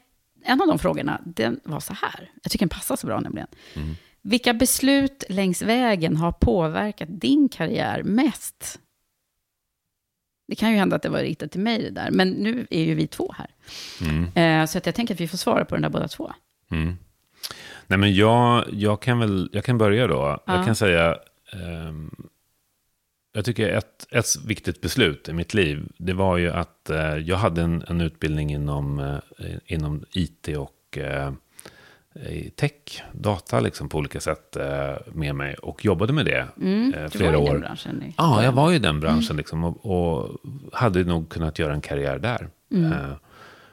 [0.45, 2.31] en av de frågorna, den var så här.
[2.43, 3.47] Jag tycker den passar så bra nämligen.
[3.73, 3.95] Mm.
[4.21, 8.79] Vilka beslut längs vägen har påverkat din karriär mest?
[10.47, 12.83] Det kan ju hända att det var riktat till mig det där, men nu är
[12.83, 13.47] ju vi två här.
[14.01, 14.23] Mm.
[14.35, 16.33] Eh, så att jag tänker att vi får svara på den där båda två.
[16.71, 16.97] Mm.
[17.87, 20.15] Nej, men jag, jag, kan väl, jag kan börja då.
[20.45, 20.55] Ja.
[20.55, 21.17] Jag kan säga,
[21.53, 22.11] ehm,
[23.33, 27.37] jag tycker ett, ett viktigt beslut i mitt liv, det var ju att eh, jag
[27.37, 30.71] hade en, en utbildning inom, eh, inom IT och
[32.29, 34.57] i tech, data liksom på olika sätt
[35.07, 38.13] med mig och jobbade med det Mm, eh, du flera var i den branschen.
[38.17, 40.37] Ja, jag var i den branschen liksom och, och
[40.73, 42.49] hade nog kunnat göra en karriär där.
[42.71, 42.93] Mm.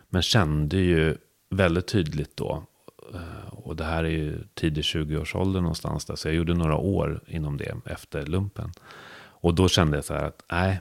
[0.08, 1.16] Men kände ju
[1.50, 2.64] väldigt tydligt då,
[3.64, 7.56] och det här är ju tidig 20-årsålder någonstans där, så jag gjorde några år inom
[7.56, 8.72] det efter lumpen.
[9.42, 10.80] Och då kände jag så här att, nej,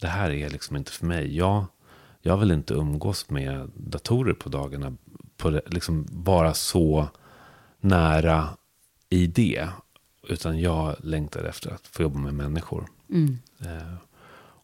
[0.00, 1.36] det här är liksom inte för mig.
[1.36, 1.64] Jag,
[2.20, 4.96] jag vill inte umgås med datorer på dagarna,
[5.36, 7.08] på liksom vara så
[7.80, 8.48] nära
[9.08, 9.68] i det.
[10.28, 12.86] Utan jag längtade efter att få jobba med människor.
[13.10, 13.38] Mm.
[13.60, 13.94] Eh,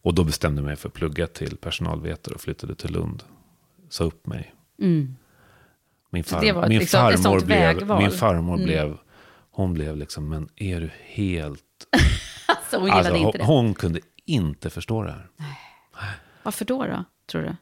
[0.05, 3.23] och då bestämde jag mig för att plugga till personalvetare och flyttade till Lund.
[3.89, 4.53] Sa upp mig.
[4.79, 5.15] Mm.
[6.15, 8.65] Min, Så far, det var min liksom farmor, blev, min farmor Mm.
[8.65, 8.97] blev,
[9.51, 11.61] hon blev liksom, men är du helt...
[12.47, 15.27] Alltså, hon Alltså, hon, hon kunde inte förstå det här.
[16.43, 17.55] Varför då, då, tror du?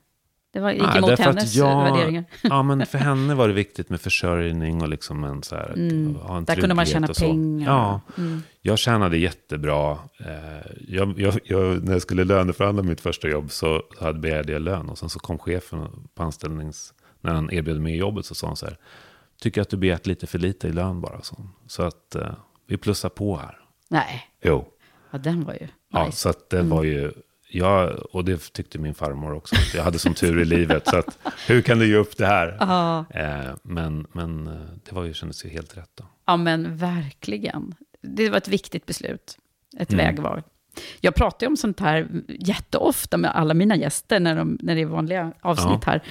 [0.54, 2.24] Det var, gick Nej, emot hennes jag- värderingar.
[2.42, 6.16] Ja, men för henne var det viktigt med försörjning och liksom en så här, Mm.
[6.16, 7.72] ha en Där kunde man tjäna pengar.
[7.72, 8.42] Ja, Mm.
[8.62, 9.92] jag tjänade jättebra.
[10.20, 14.62] Eh, Jag, jag, jag, när jag skulle löneförhandla mitt första jobb så hade begärde jag
[14.62, 14.90] lön.
[14.90, 16.94] Och sen så kom chefen på anställnings...
[17.24, 18.78] När han erbjöd mig jobbet så sa han så här.
[19.42, 21.22] Tycker att du begärt lite för lite i lön bara.
[21.22, 21.36] Så,
[21.68, 22.34] så att eh,
[22.68, 23.60] vi plussar på här.
[23.90, 24.68] Nej, Jo.
[25.12, 26.18] ja, den var ju Ja, nice.
[26.18, 27.12] så att det var ju...
[27.56, 29.56] Jag, och det tyckte min farmor också.
[29.76, 30.88] Jag hade som tur i livet.
[30.88, 31.18] Så att,
[31.48, 32.58] hur kan du ge upp det här?
[32.60, 33.06] Ja.
[33.10, 34.54] Eh, men, men eh,
[34.84, 36.04] det var ju, kändes ju helt rätt då.
[36.26, 37.76] Ja, men verkligen.
[38.02, 39.38] Det var ett viktigt beslut.
[39.80, 40.06] Ett Mm.
[40.06, 40.42] vägval.
[41.02, 44.82] Jag pratar ju om sånt här jätteofta med alla mina gäster när, de, när det
[44.82, 45.92] är vanliga avsnitt Ja.
[45.92, 46.04] här.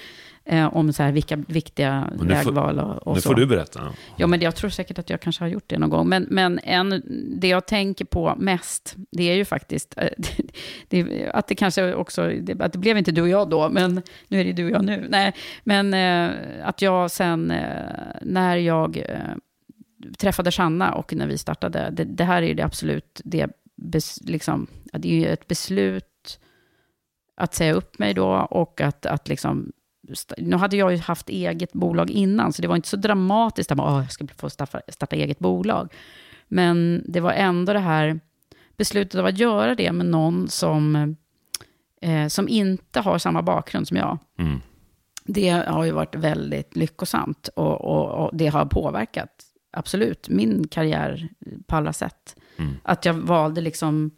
[0.44, 3.28] Eh, om så här vilka viktiga nu vägval och, och nu så.
[3.28, 3.92] får du berätta.
[4.16, 6.08] Ja, men jag tror säkert att jag kanske har gjort det någon gång.
[6.08, 7.02] Men, men en,
[7.40, 10.08] det jag tänker på mest, det är ju faktiskt eh,
[10.88, 14.02] det, att det kanske också, det, att det blev inte du och jag då, men
[14.28, 15.06] nu är det du och jag nu.
[15.08, 15.32] Nej,
[15.64, 17.86] men eh, att jag sen, eh,
[18.22, 19.36] när jag eh,
[20.18, 24.20] träffade Shanna och när vi startade, det, det här är ju det absolut, det, bes,
[24.22, 26.38] liksom, det är ju ett beslut
[27.34, 29.72] att säga upp mig då och att, att liksom,
[30.38, 33.76] nu hade jag ju haft eget bolag innan, så det var inte så dramatiskt att
[33.76, 35.92] man, "Åh, jag ska få starta, starta eget bolag.
[36.48, 38.20] Men det var ändå det här
[38.76, 41.16] beslutet av att göra det med någon som,
[42.00, 44.18] eh, som inte har samma bakgrund som jag.
[44.38, 44.60] Mm.
[45.24, 51.28] Det har ju varit väldigt lyckosamt och, och, och det har påverkat absolut min karriär
[51.66, 52.36] på alla sätt.
[52.56, 52.74] Mm.
[52.82, 54.10] Att jag valde liksom,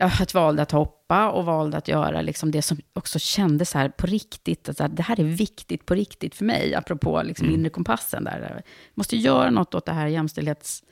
[0.00, 3.88] jag valde att hoppa och valde att göra liksom det som också kändes så här
[3.88, 4.80] på riktigt.
[4.80, 7.60] Att det här är viktigt på riktigt för mig, apropå liksom Mm.
[7.60, 8.24] inre kompassen.
[8.24, 8.52] Där.
[8.54, 8.62] Jag
[8.94, 10.82] måste göra något åt det här jämställdhets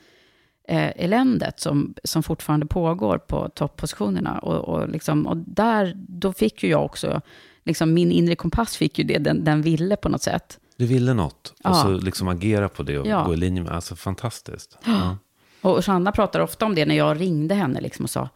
[0.67, 4.39] eh, som, som fortfarande pågår på toppositionerna.
[4.39, 7.21] Och, och, liksom, och där, då fick ju jag också,
[7.65, 10.59] liksom, min inre kompass fick ju det den, den ville på något sätt.
[10.77, 11.53] Du ville något.
[11.63, 11.73] Och Ja.
[11.73, 13.23] så liksom agera på det och Ja.
[13.23, 13.71] gå i linje med.
[13.71, 14.77] Alltså fantastiskt.
[14.85, 15.17] Ja.
[15.61, 18.29] Och Sanna pratar ofta om det när jag ringde henne liksom och sa,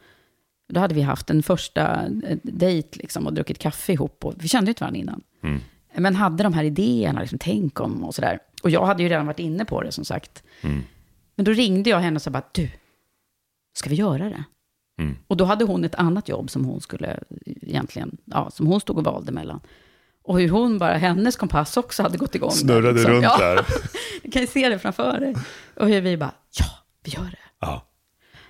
[0.70, 4.26] då hade vi haft en första eh, dejt liksom och druckit kaffe ihop.
[4.26, 5.22] Och vi kände ju inte varandra innan.
[5.44, 5.62] Mm.
[5.96, 8.40] Men hade de här idéerna, liksom, tänk om och sådär.
[8.64, 10.44] Och jag hade ju redan varit inne på det som sagt.
[10.62, 10.84] Mm.
[11.36, 12.70] Men då ringde jag henne och sa bara, du,
[13.78, 14.44] ska vi göra det?
[15.02, 15.16] Mm.
[15.28, 18.98] Och då hade hon ett annat jobb som hon skulle egentligen, ja, som hon stod
[18.98, 19.60] och valde mellan.
[20.24, 22.50] Och hur hon bara, hennes kompass också hade gått igång.
[22.50, 23.12] där, Snurrade liksom.
[23.12, 23.66] runt ja, där.
[24.24, 25.36] Du kan ju se det framför dig.
[25.76, 26.66] Och hur vi bara, ja,
[27.04, 27.38] vi gör det.
[27.60, 27.93] Ja.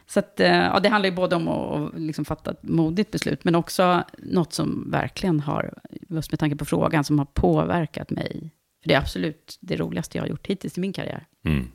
[0.08, 3.44] Så att, eh, ja, det handlar ju både om att liksom fatta ett modigt beslut,
[3.44, 5.74] men också något som verkligen har,
[6.10, 8.52] just med tanke på frågan, som har påverkat mig.
[8.82, 11.28] För det är absolut det roligaste jag har gjort hittills i min karriär.
[11.46, 11.68] Mm.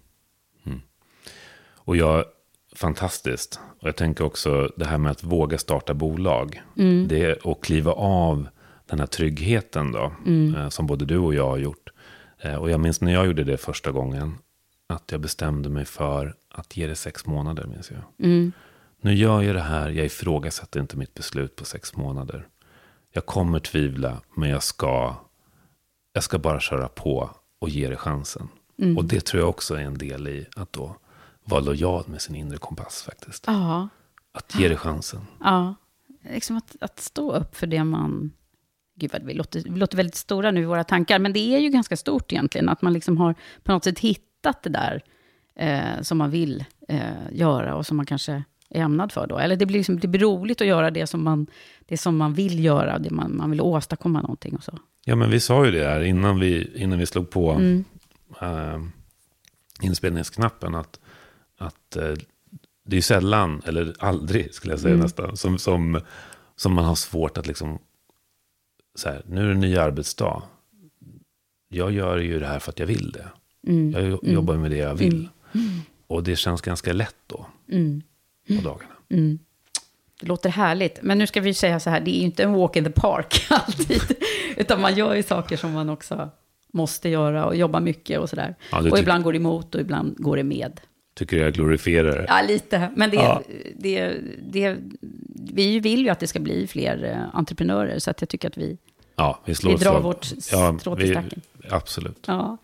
[0.64, 0.80] Mm.
[1.74, 2.24] Och jag
[2.76, 3.60] fantastiskt.
[3.80, 6.62] Och jag tänker också det här med att våga starta bolag.
[7.08, 8.48] Det är att kliva av
[8.86, 10.12] den här tryggheten då.
[10.56, 11.90] Eh, som både du och jag har gjort.
[12.38, 14.34] Eh, och jag minns när jag gjorde det första gången.
[14.90, 18.02] Att jag bestämde mig för att ge det sex månader, minns jag.
[19.00, 22.48] Nu gör jag det här, jag ifrågasätter inte mitt beslut på sex månader.
[23.10, 25.16] Jag kommer tvivla, men jag ska,
[26.12, 28.48] jag ska bara köra på och ge det chansen.
[28.96, 30.96] Och det tror jag också är en del i att då
[31.44, 33.44] vara lojal med sin inre kompass faktiskt.
[33.46, 33.88] Ja,
[34.32, 35.20] Att ge det chansen.
[35.44, 35.74] ja.
[36.32, 38.30] Liksom att, att stå upp för det man...
[38.94, 41.58] Gud vad vi låter, vi låter väldigt stora nu i våra tankar, men det är
[41.58, 42.68] ju ganska stort egentligen.
[42.68, 45.02] Att man liksom har på något sätt hittat det där
[45.54, 47.00] eh, som man vill eh,
[47.32, 49.38] göra och som man kanske är ämnad för då.
[49.38, 51.46] Eller det blir, liksom, det blir roligt att göra det som man,
[51.86, 54.78] det som man vill göra, det man, man vill åstadkomma någonting och så.
[55.04, 57.60] Ja, men vi sa ju det här innan vi, innan vi slog på
[58.40, 58.78] eh,
[59.82, 60.74] inspelningsknappen.
[60.74, 61.00] Att,
[61.58, 62.14] att eh,
[62.84, 66.00] det är sällan, eller aldrig skulle jag säga nästan, som, som,
[66.56, 67.78] som man har svårt att liksom,
[68.94, 70.42] så här, nu är det en ny arbetsdag.
[71.68, 73.28] Jag gör ju det här för att jag vill det.
[73.92, 75.28] Jag jo- jobbar med det jag vill.
[76.06, 77.46] Och det känns ganska lätt då,
[78.48, 78.94] på dagarna.
[80.20, 80.98] Det låter härligt.
[81.02, 82.90] Men nu ska vi säga så här, det är ju inte en walk in the
[82.90, 84.02] park alltid.
[84.56, 86.30] Utan man gör ju saker som man också
[86.72, 88.54] måste göra och jobba mycket och sådär.
[88.72, 90.80] Ja, och ibland går det emot och ibland går det med.
[91.14, 92.24] Tycker jag glorifierar det.
[92.28, 92.90] Ja, lite.
[92.96, 93.42] Men det, Ja.
[93.76, 94.14] det,
[94.52, 94.76] det,
[95.52, 97.98] vi vill ju att det ska bli fler eh, entreprenörer.
[97.98, 98.78] Så att jag tycker att vi...
[99.18, 100.02] Ja, vi slår Vi drar slag.
[100.02, 100.24] vårt
[100.80, 101.40] strå till vi- stacken.
[101.70, 102.24] Absolut.
[102.26, 102.58] Ja.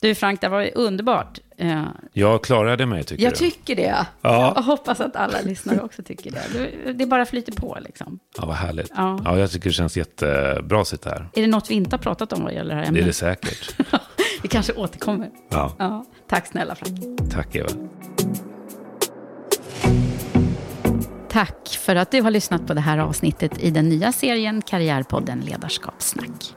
[0.00, 1.38] Du Frank, det var underbart.
[1.56, 1.82] Eh,
[2.12, 3.36] Jag klarade mig tycker Jag du?
[3.36, 4.06] tycker det.
[4.20, 4.52] Ja.
[4.56, 6.92] Jag hoppas att alla lyssnare också tycker det.
[6.92, 8.18] Det- bara flyter på liksom.
[8.38, 8.92] Ja, vad härligt.
[8.96, 9.20] Ja.
[9.24, 9.38] Ja.
[9.38, 11.28] jag tycker det känns jättebra att sitta här.
[11.32, 13.06] Är det något vi inte har pratat om vad gäller det här Det är ämnet?
[13.06, 13.74] det säkert.
[14.42, 15.30] vi kanske återkommer.
[15.50, 15.72] Ja.
[15.78, 17.00] Ja, tack snälla Frank.
[17.32, 17.68] Tack Eva.
[21.34, 25.40] Tack för att du har lyssnat på det här avsnittet i den nya serien Karriärpodden
[25.40, 26.54] Ledarskapssnack.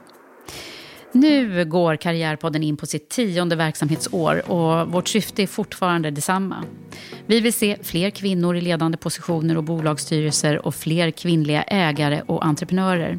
[1.12, 6.64] Nu går Karriärpodden in på sitt tionde verksamhetsår och vårt syfte är fortfarande detsamma.
[7.26, 12.46] Vi vill se fler kvinnor i ledande positioner och bolagsstyrelser och fler kvinnliga ägare och
[12.46, 13.18] entreprenörer.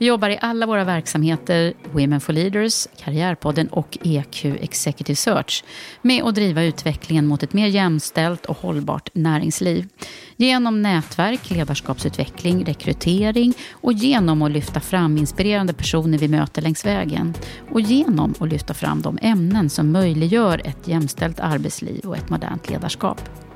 [0.00, 5.64] Vi jobbar i alla våra verksamheter, Women for Leaders, Karriärpodden och EQ Executive Search,
[6.02, 9.88] med att driva utvecklingen mot ett mer jämställt och hållbart näringsliv.
[10.36, 17.34] Genom nätverk, ledarskapsutveckling, rekrytering och genom att lyfta fram inspirerande personer vi möter längs vägen.
[17.70, 22.70] Och genom att lyfta fram de ämnen som möjliggör ett jämställt arbetsliv och ett modernt
[22.70, 23.49] ledarskap.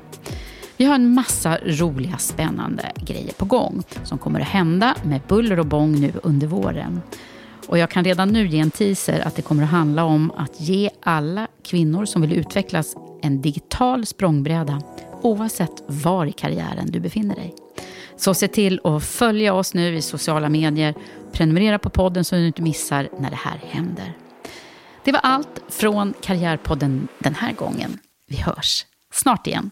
[0.77, 5.59] Vi har en massa roliga, spännande grejer på gång som kommer att hända med buller
[5.59, 7.01] och bång nu under våren.
[7.67, 10.61] Och jag kan redan nu ge en teaser att det kommer att handla om att
[10.61, 14.81] ge alla kvinnor som vill utvecklas en digital språngbräda
[15.21, 17.55] oavsett var i karriären du befinner dig.
[18.17, 20.93] Så se till att följa oss nu i sociala medier,
[21.31, 24.13] prenumerera på podden så du inte missar när det här händer.
[25.03, 27.99] Det var allt från Karriärpodden den här gången.
[28.27, 29.71] Vi hörs snart igen.